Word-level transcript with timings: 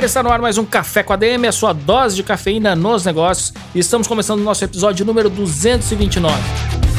galera, 0.00 0.06
está 0.06 0.22
no 0.22 0.30
ar 0.30 0.40
mais 0.40 0.56
um 0.56 0.64
Café 0.64 1.02
com 1.02 1.12
a 1.12 1.16
DM, 1.16 1.46
a 1.46 1.52
sua 1.52 1.74
dose 1.74 2.16
de 2.16 2.22
cafeína 2.22 2.74
nos 2.74 3.04
negócios. 3.04 3.52
E 3.74 3.80
estamos 3.80 4.08
começando 4.08 4.40
o 4.40 4.42
nosso 4.42 4.64
episódio 4.64 5.04
número 5.04 5.28
229. 5.28 6.89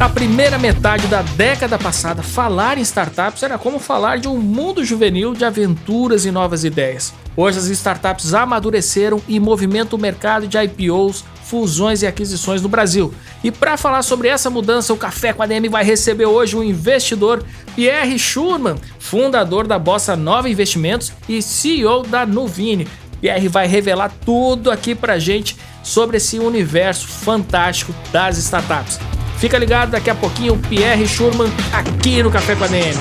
Na 0.00 0.08
primeira 0.08 0.58
metade 0.58 1.06
da 1.08 1.20
década 1.20 1.78
passada, 1.78 2.22
falar 2.22 2.78
em 2.78 2.80
startups 2.80 3.42
era 3.42 3.58
como 3.58 3.78
falar 3.78 4.18
de 4.18 4.28
um 4.28 4.38
mundo 4.38 4.82
juvenil 4.82 5.34
de 5.34 5.44
aventuras 5.44 6.24
e 6.24 6.30
novas 6.30 6.64
ideias. 6.64 7.12
Hoje 7.36 7.58
as 7.58 7.66
startups 7.66 8.32
amadureceram 8.32 9.20
e 9.28 9.38
movimentam 9.38 9.98
o 9.98 10.00
mercado 10.00 10.48
de 10.48 10.56
IPOs, 10.56 11.22
fusões 11.44 12.00
e 12.00 12.06
aquisições 12.06 12.62
no 12.62 12.68
Brasil. 12.68 13.12
E 13.44 13.50
para 13.50 13.76
falar 13.76 14.00
sobre 14.00 14.28
essa 14.28 14.48
mudança, 14.48 14.90
o 14.94 14.96
Café 14.96 15.34
com 15.34 15.42
a 15.42 15.46
DM 15.46 15.68
vai 15.68 15.84
receber 15.84 16.24
hoje 16.24 16.56
o 16.56 16.64
investidor 16.64 17.44
Pierre 17.76 18.18
Schurman, 18.18 18.76
fundador 18.98 19.66
da 19.66 19.78
Bossa 19.78 20.16
Nova 20.16 20.48
Investimentos 20.48 21.12
e 21.28 21.42
CEO 21.42 22.04
da 22.04 22.24
Nuvini. 22.24 22.88
Pierre 23.20 23.48
vai 23.48 23.66
revelar 23.66 24.10
tudo 24.24 24.70
aqui 24.70 24.94
pra 24.94 25.18
gente 25.18 25.58
sobre 25.82 26.16
esse 26.16 26.38
universo 26.38 27.06
fantástico 27.06 27.94
das 28.10 28.38
startups. 28.38 28.98
Fica 29.40 29.56
ligado, 29.56 29.92
daqui 29.92 30.10
a 30.10 30.14
pouquinho 30.14 30.52
o 30.52 30.58
Pierre 30.58 31.06
Schurman 31.06 31.50
aqui 31.72 32.22
no 32.22 32.30
Café 32.30 32.54
com 32.54 32.64
a 32.64 32.66
DM. 32.66 32.94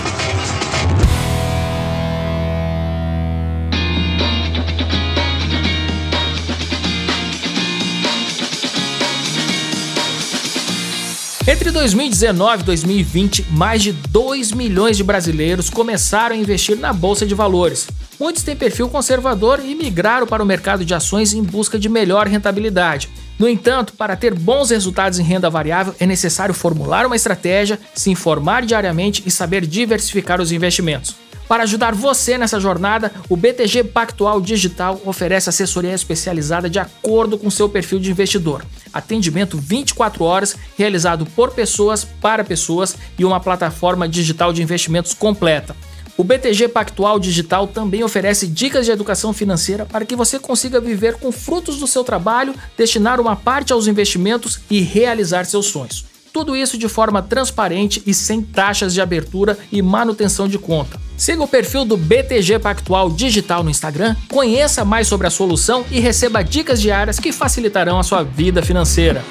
Entre 11.51 11.71
2019 11.71 12.61
e 12.61 12.65
2020, 12.67 13.45
mais 13.49 13.81
de 13.81 13.91
2 13.91 14.51
milhões 14.51 14.95
de 14.95 15.03
brasileiros 15.03 15.67
começaram 15.67 16.35
a 16.35 16.37
investir 16.37 16.77
na 16.77 16.93
bolsa 16.93 17.25
de 17.25 17.33
valores. 17.33 17.87
Muitos 18.19 18.43
têm 18.43 18.55
perfil 18.55 18.87
conservador 18.87 19.59
e 19.59 19.73
migraram 19.73 20.27
para 20.27 20.43
o 20.43 20.45
mercado 20.45 20.85
de 20.85 20.93
ações 20.93 21.33
em 21.33 21.41
busca 21.41 21.79
de 21.79 21.89
melhor 21.89 22.27
rentabilidade. 22.27 23.09
No 23.39 23.49
entanto, 23.49 23.93
para 23.93 24.15
ter 24.15 24.35
bons 24.35 24.69
resultados 24.69 25.17
em 25.17 25.23
renda 25.23 25.49
variável, 25.49 25.95
é 25.99 26.05
necessário 26.05 26.53
formular 26.53 27.07
uma 27.07 27.15
estratégia, 27.15 27.79
se 27.95 28.11
informar 28.11 28.63
diariamente 28.63 29.23
e 29.25 29.31
saber 29.31 29.65
diversificar 29.65 30.39
os 30.39 30.51
investimentos. 30.51 31.15
Para 31.49 31.63
ajudar 31.63 31.95
você 31.95 32.37
nessa 32.37 32.59
jornada, 32.59 33.11
o 33.27 33.35
BTG 33.35 33.85
Pactual 33.85 34.39
Digital 34.39 35.01
oferece 35.03 35.49
assessoria 35.49 35.95
especializada 35.95 36.69
de 36.69 36.77
acordo 36.77 37.39
com 37.39 37.49
seu 37.49 37.67
perfil 37.67 37.99
de 37.99 38.11
investidor. 38.11 38.63
Atendimento 38.93 39.57
24 39.57 40.23
horas, 40.23 40.55
realizado 40.77 41.25
por 41.25 41.49
pessoas 41.49 42.03
para 42.03 42.43
pessoas 42.43 42.95
e 43.17 43.25
uma 43.25 43.39
plataforma 43.39 44.07
digital 44.07 44.53
de 44.53 44.61
investimentos 44.61 45.15
completa. 45.15 45.75
O 46.15 46.23
BTG 46.23 46.67
Pactual 46.67 47.19
Digital 47.19 47.65
também 47.65 48.03
oferece 48.03 48.45
dicas 48.45 48.85
de 48.85 48.91
educação 48.91 49.33
financeira 49.33 49.87
para 49.87 50.05
que 50.05 50.15
você 50.15 50.37
consiga 50.37 50.79
viver 50.79 51.15
com 51.15 51.31
frutos 51.31 51.79
do 51.79 51.87
seu 51.87 52.03
trabalho, 52.03 52.53
destinar 52.77 53.19
uma 53.19 53.35
parte 53.35 53.73
aos 53.73 53.87
investimentos 53.87 54.59
e 54.69 54.81
realizar 54.81 55.45
seus 55.45 55.65
sonhos. 55.65 56.08
Tudo 56.31 56.55
isso 56.55 56.77
de 56.77 56.87
forma 56.87 57.21
transparente 57.21 58.01
e 58.05 58.13
sem 58.13 58.41
taxas 58.41 58.93
de 58.93 59.01
abertura 59.01 59.57
e 59.71 59.81
manutenção 59.81 60.47
de 60.47 60.59
conta. 60.59 60.99
Siga 61.17 61.43
o 61.43 61.47
perfil 61.47 61.83
do 61.83 61.97
BTG 61.97 62.59
Pactual 62.59 63.09
Digital 63.09 63.63
no 63.63 63.69
Instagram, 63.69 64.15
conheça 64.29 64.85
mais 64.85 65.07
sobre 65.07 65.27
a 65.27 65.29
solução 65.29 65.83
e 65.91 65.99
receba 65.99 66.43
dicas 66.43 66.79
diárias 66.79 67.19
que 67.19 67.31
facilitarão 67.31 67.99
a 67.99 68.03
sua 68.03 68.23
vida 68.23 68.63
financeira. 68.63 69.23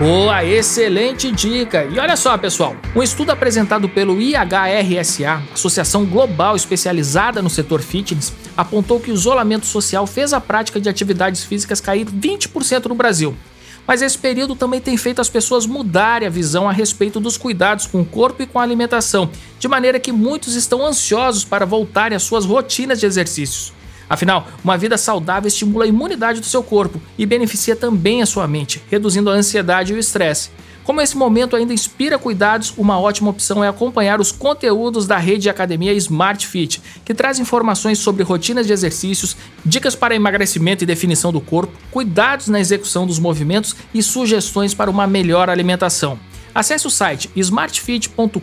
Boa, 0.00 0.42
excelente 0.42 1.30
dica! 1.30 1.84
E 1.84 1.98
olha 1.98 2.16
só, 2.16 2.38
pessoal, 2.38 2.74
um 2.96 3.02
estudo 3.02 3.32
apresentado 3.32 3.86
pelo 3.86 4.18
IHRSA, 4.18 5.42
Associação 5.52 6.06
Global 6.06 6.56
Especializada 6.56 7.42
no 7.42 7.50
Setor 7.50 7.82
Fitness, 7.82 8.32
apontou 8.56 9.00
que 9.00 9.10
o 9.10 9.14
isolamento 9.14 9.66
social 9.66 10.06
fez 10.06 10.32
a 10.32 10.40
prática 10.40 10.80
de 10.80 10.88
atividades 10.88 11.44
físicas 11.44 11.80
cair 11.80 12.06
20% 12.06 12.86
no 12.86 12.94
Brasil. 12.94 13.36
Mas 13.86 14.02
esse 14.02 14.16
período 14.16 14.54
também 14.54 14.80
tem 14.80 14.96
feito 14.96 15.20
as 15.20 15.28
pessoas 15.28 15.66
mudarem 15.66 16.28
a 16.28 16.30
visão 16.30 16.68
a 16.68 16.72
respeito 16.72 17.18
dos 17.18 17.36
cuidados 17.36 17.86
com 17.86 18.00
o 18.00 18.04
corpo 18.04 18.42
e 18.42 18.46
com 18.46 18.58
a 18.58 18.62
alimentação, 18.62 19.30
de 19.58 19.66
maneira 19.66 19.98
que 19.98 20.12
muitos 20.12 20.54
estão 20.54 20.86
ansiosos 20.86 21.44
para 21.44 21.66
voltarem 21.66 22.14
às 22.14 22.22
suas 22.22 22.44
rotinas 22.44 23.00
de 23.00 23.06
exercícios. 23.06 23.72
Afinal, 24.08 24.48
uma 24.64 24.76
vida 24.76 24.98
saudável 24.98 25.46
estimula 25.46 25.84
a 25.84 25.88
imunidade 25.88 26.40
do 26.40 26.46
seu 26.46 26.62
corpo 26.62 27.00
e 27.16 27.24
beneficia 27.24 27.76
também 27.76 28.22
a 28.22 28.26
sua 28.26 28.46
mente, 28.46 28.82
reduzindo 28.90 29.30
a 29.30 29.34
ansiedade 29.34 29.92
e 29.92 29.96
o 29.96 29.98
estresse. 29.98 30.50
Como 30.84 31.00
esse 31.00 31.16
momento 31.16 31.54
ainda 31.54 31.74
inspira 31.74 32.18
cuidados, 32.18 32.72
uma 32.76 32.98
ótima 32.98 33.30
opção 33.30 33.62
é 33.62 33.68
acompanhar 33.68 34.20
os 34.20 34.32
conteúdos 34.32 35.06
da 35.06 35.18
rede 35.18 35.42
de 35.42 35.50
academia 35.50 35.92
Smart 35.92 36.46
Fit, 36.46 36.82
que 37.04 37.14
traz 37.14 37.38
informações 37.38 37.98
sobre 37.98 38.22
rotinas 38.22 38.66
de 38.66 38.72
exercícios, 38.72 39.36
dicas 39.64 39.94
para 39.94 40.14
emagrecimento 40.14 40.82
e 40.82 40.86
definição 40.86 41.32
do 41.32 41.40
corpo, 41.40 41.72
cuidados 41.90 42.48
na 42.48 42.58
execução 42.58 43.06
dos 43.06 43.18
movimentos 43.18 43.76
e 43.92 44.02
sugestões 44.02 44.74
para 44.74 44.90
uma 44.90 45.06
melhor 45.06 45.50
alimentação. 45.50 46.18
Acesse 46.54 46.86
o 46.86 46.90
site 46.90 47.30
smartfit.com.br 47.36 48.40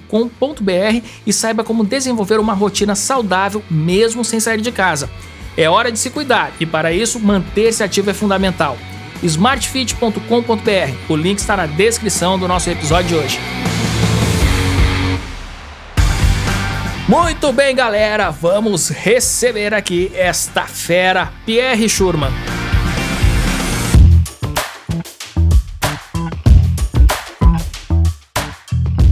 e 1.26 1.34
saiba 1.34 1.64
como 1.64 1.84
desenvolver 1.84 2.40
uma 2.40 2.54
rotina 2.54 2.96
saudável 2.96 3.62
mesmo 3.70 4.24
sem 4.24 4.40
sair 4.40 4.62
de 4.62 4.72
casa. 4.72 5.10
É 5.58 5.70
hora 5.70 5.92
de 5.92 6.00
se 6.00 6.12
cuidar 6.12 6.54
e, 6.60 6.66
para 6.66 6.94
isso, 6.94 7.20
manter-se 7.20 7.84
ativo 7.84 8.10
é 8.10 8.14
fundamental. 8.14 8.78
smartfit.com.br. 9.24 10.94
O 11.10 11.16
link 11.16 11.40
está 11.40 11.58
na 11.58 11.66
descrição 11.66 12.38
do 12.38 12.48
nosso 12.48 12.70
episódio 12.70 13.08
de 13.10 13.16
hoje. 13.16 13.40
Muito 17.08 17.54
bem, 17.54 17.74
galera, 17.74 18.32
vamos 18.32 18.90
receber 18.90 19.74
aqui 19.74 20.12
esta 20.14 20.64
fera, 20.64 21.32
Pierre 21.46 21.88
Schurman. 21.88 22.32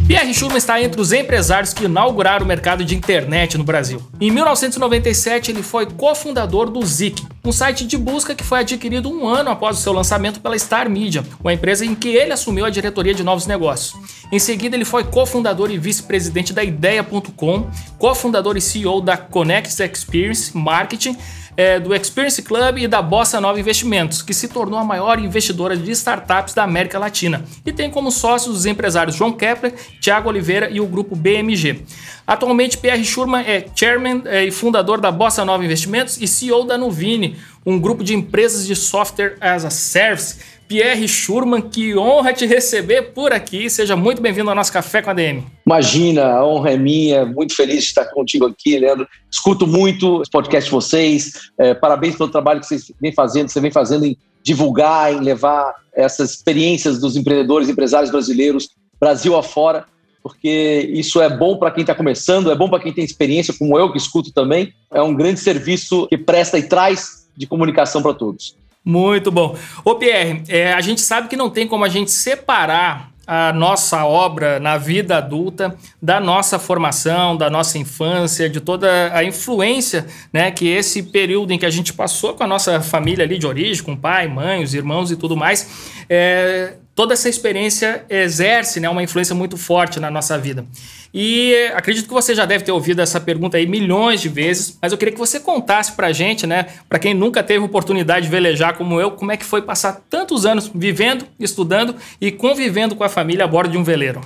Pierre 0.07 0.35
Schurman 0.35 0.57
está 0.57 0.79
entre 0.79 1.01
os 1.01 1.11
empresários 1.11 1.73
que 1.73 1.85
inauguraram 1.85 2.45
o 2.45 2.47
mercado 2.47 2.85
de 2.85 2.95
internet 2.95 3.57
no 3.57 3.63
Brasil. 3.63 3.99
Em 4.21 4.29
1997, 4.29 5.49
ele 5.49 5.63
foi 5.63 5.88
cofundador 5.88 6.69
do 6.69 6.85
Zik, 6.85 7.25
um 7.43 7.51
site 7.51 7.88
de 7.88 7.97
busca 7.97 8.35
que 8.35 8.43
foi 8.43 8.59
adquirido 8.59 9.09
um 9.09 9.27
ano 9.27 9.49
após 9.49 9.79
o 9.79 9.81
seu 9.81 9.91
lançamento 9.91 10.39
pela 10.39 10.57
Star 10.59 10.88
Media, 10.88 11.23
uma 11.39 11.53
empresa 11.53 11.83
em 11.83 11.95
que 11.95 12.09
ele 12.09 12.31
assumiu 12.31 12.66
a 12.66 12.69
diretoria 12.69 13.16
de 13.16 13.23
novos 13.23 13.47
negócios. 13.47 13.99
Em 14.31 14.38
seguida, 14.38 14.75
ele 14.75 14.85
foi 14.85 15.03
cofundador 15.03 15.71
e 15.71 15.77
vice-presidente 15.79 16.53
da 16.53 16.63
Ideia.com, 16.63 17.67
cofundador 17.97 18.57
e 18.57 18.61
CEO 18.61 19.01
da 19.01 19.17
Connect 19.17 19.81
Experience 19.81 20.55
Marketing 20.55 21.17
é, 21.57 21.79
do 21.79 21.93
Experience 21.95 22.41
Club 22.41 22.77
e 22.79 22.88
da 22.88 23.01
Bossa 23.01 23.39
Nova 23.39 23.59
Investimentos, 23.59 24.22
que 24.22 24.34
se 24.34 24.47
tornou 24.47 24.79
a 24.79 24.84
maior 24.84 25.19
investidora 25.19 25.75
de 25.75 25.91
startups 25.91 26.53
da 26.53 26.63
América 26.63 26.99
Latina. 26.99 27.43
E 27.66 27.72
tem 27.72 27.90
como 27.90 28.11
sócios 28.11 28.55
os 28.57 28.66
empresários 28.66 29.16
João 29.16 29.31
Kepler, 29.31 29.73
Thiago 30.02 30.29
Oliveira 30.29 30.69
e 30.69 30.79
o 30.79 30.87
grupo 30.87 31.16
BMG. 31.16 31.84
Atualmente, 32.28 32.78
Pierre 32.78 33.05
Schurman 33.05 33.41
é 33.41 33.66
chairman 33.75 34.23
é, 34.25 34.43
e 34.43 34.52
fundador 34.52 34.99
da 34.99 35.11
Bossa 35.11 35.46
Nova 35.46 35.63
Investimentos 35.63 36.19
e 36.19 36.28
CEO 36.28 36.66
da 36.66 36.78
Nuvini, 36.78 37.37
um 37.66 37.79
grupo 37.79 38.03
de 38.03 38.13
empresas 38.16 38.66
de 38.66 38.75
software 38.75 39.37
as 39.40 39.66
a 39.66 39.69
service 39.69 40.37
Pierre 40.67 41.08
Schurman, 41.08 41.62
que 41.62 41.96
honra 41.96 42.34
te 42.34 42.46
receber 42.46 43.14
por 43.14 43.32
aqui. 43.32 43.70
Seja 43.70 43.96
muito 43.96 44.22
bem-vindo 44.22 44.50
ao 44.50 44.56
nosso 44.56 44.73
Café 44.73 45.02
com 45.02 45.12
a 45.12 45.14
DM. 45.14 45.44
Imagina, 45.66 46.26
a 46.26 46.46
honra 46.46 46.72
é 46.72 46.78
minha, 46.78 47.26
muito 47.26 47.56
feliz 47.56 47.84
de 47.84 47.90
estar 47.90 48.06
contigo 48.06 48.47
aqui, 48.47 48.78
Leandro. 48.78 49.08
Escuto 49.29 49.67
muito 49.67 50.22
os 50.22 50.29
podcasts 50.29 50.66
de 50.66 50.72
vocês, 50.72 51.52
é, 51.59 51.73
parabéns 51.73 52.16
pelo 52.16 52.29
trabalho 52.29 52.59
que 52.59 52.66
vocês 52.66 52.91
vêm 53.00 53.12
fazendo, 53.12 53.50
você 53.50 53.59
vem 53.59 53.72
fazendo 53.72 54.06
em 54.06 54.17
divulgar, 54.44 55.14
em 55.14 55.20
levar 55.20 55.73
essas 55.94 56.32
experiências 56.32 57.00
dos 57.00 57.16
empreendedores, 57.16 57.70
empresários 57.70 58.12
brasileiros, 58.12 58.70
Brasil 59.00 59.35
afora, 59.35 59.85
porque 60.23 60.90
isso 60.91 61.22
é 61.22 61.29
bom 61.29 61.58
para 61.58 61.70
quem 61.70 61.82
está 61.82 61.94
começando, 61.94 62.50
é 62.50 62.56
bom 62.56 62.67
para 62.67 62.79
quem 62.79 62.91
tem 62.91 63.03
experiência, 63.03 63.53
como 63.58 63.78
eu 63.78 63.91
que 63.91 63.97
escuto 64.00 64.32
também. 64.34 64.73
É 64.91 65.02
um 65.02 65.14
grande 65.14 65.40
serviço 65.40 66.08
que 66.08 66.17
presta 66.17 66.58
e 66.58 66.64
traz 66.64 67.28
de 67.38 67.46
comunicação 67.46 68.02
para 68.02 68.14
todos. 68.14 68.56
Muito 68.85 69.32
bom. 69.32 69.58
Ô 69.84 69.96
Pierre, 69.96 70.43
é, 70.47 70.72
a 70.72 70.79
gente 70.79 71.02
sabe 71.02 71.28
que 71.28 71.35
não 71.35 71.49
tem 71.49 71.67
como 71.67 71.84
a 71.84 71.90
gente 71.90 72.11
separar 72.11 73.09
a 73.28 73.52
nossa 73.52 74.05
obra 74.05 74.59
na 74.59 74.78
vida 74.78 75.17
adulta, 75.17 75.76
da 75.99 76.20
nossa 76.20 76.59
formação, 76.59 77.35
da 77.35 77.49
nossa 77.49 77.79
infância, 77.79 78.47
de 78.47 78.61
toda 78.61 79.11
a 79.11 79.23
influência 79.23 80.05
né, 80.32 80.52
que 80.52 80.67
esse 80.67 81.02
período 81.02 81.52
em 81.52 81.58
que 81.58 81.66
a 81.66 81.70
gente 81.72 81.91
passou 81.91 82.35
com 82.35 82.43
a 82.43 82.47
nossa 82.47 82.79
família 82.82 83.26
ali 83.26 83.40
de 83.40 83.47
origem, 83.47 83.84
com 83.84 83.96
pai, 83.96 84.28
mãe, 84.28 84.64
os 84.64 84.76
irmãos 84.76 85.09
e 85.09 85.16
tudo 85.16 85.35
mais, 85.35 85.96
é, 86.08 86.76
toda 86.95 87.13
essa 87.13 87.27
experiência 87.27 88.05
exerce 88.09 88.79
né, 88.79 88.89
uma 88.89 89.03
influência 89.03 89.35
muito 89.35 89.57
forte 89.57 89.99
na 89.99 90.09
nossa 90.09 90.37
vida. 90.37 90.65
E 91.13 91.53
acredito 91.75 92.07
que 92.07 92.13
você 92.13 92.33
já 92.33 92.45
deve 92.45 92.63
ter 92.63 92.71
ouvido 92.71 93.01
essa 93.01 93.19
pergunta 93.19 93.57
aí 93.57 93.67
milhões 93.67 94.21
de 94.21 94.29
vezes, 94.29 94.77
mas 94.81 94.93
eu 94.93 94.97
queria 94.97 95.13
que 95.13 95.19
você 95.19 95.39
contasse 95.39 95.91
pra 95.91 96.13
gente, 96.13 96.47
né, 96.47 96.67
para 96.87 96.97
quem 96.97 97.13
nunca 97.13 97.43
teve 97.43 97.63
oportunidade 97.63 98.25
de 98.25 98.31
velejar 98.31 98.77
como 98.77 98.99
eu, 98.99 99.11
como 99.11 99.31
é 99.31 99.37
que 99.37 99.43
foi 99.43 99.61
passar 99.61 100.01
tantos 100.09 100.45
anos 100.45 100.71
vivendo, 100.73 101.27
estudando 101.37 101.95
e 102.19 102.31
convivendo 102.31 102.95
com 102.95 103.03
a 103.03 103.09
família 103.09 103.43
a 103.43 103.47
bordo 103.47 103.71
de 103.71 103.77
um 103.77 103.83
veleiro. 103.83 104.21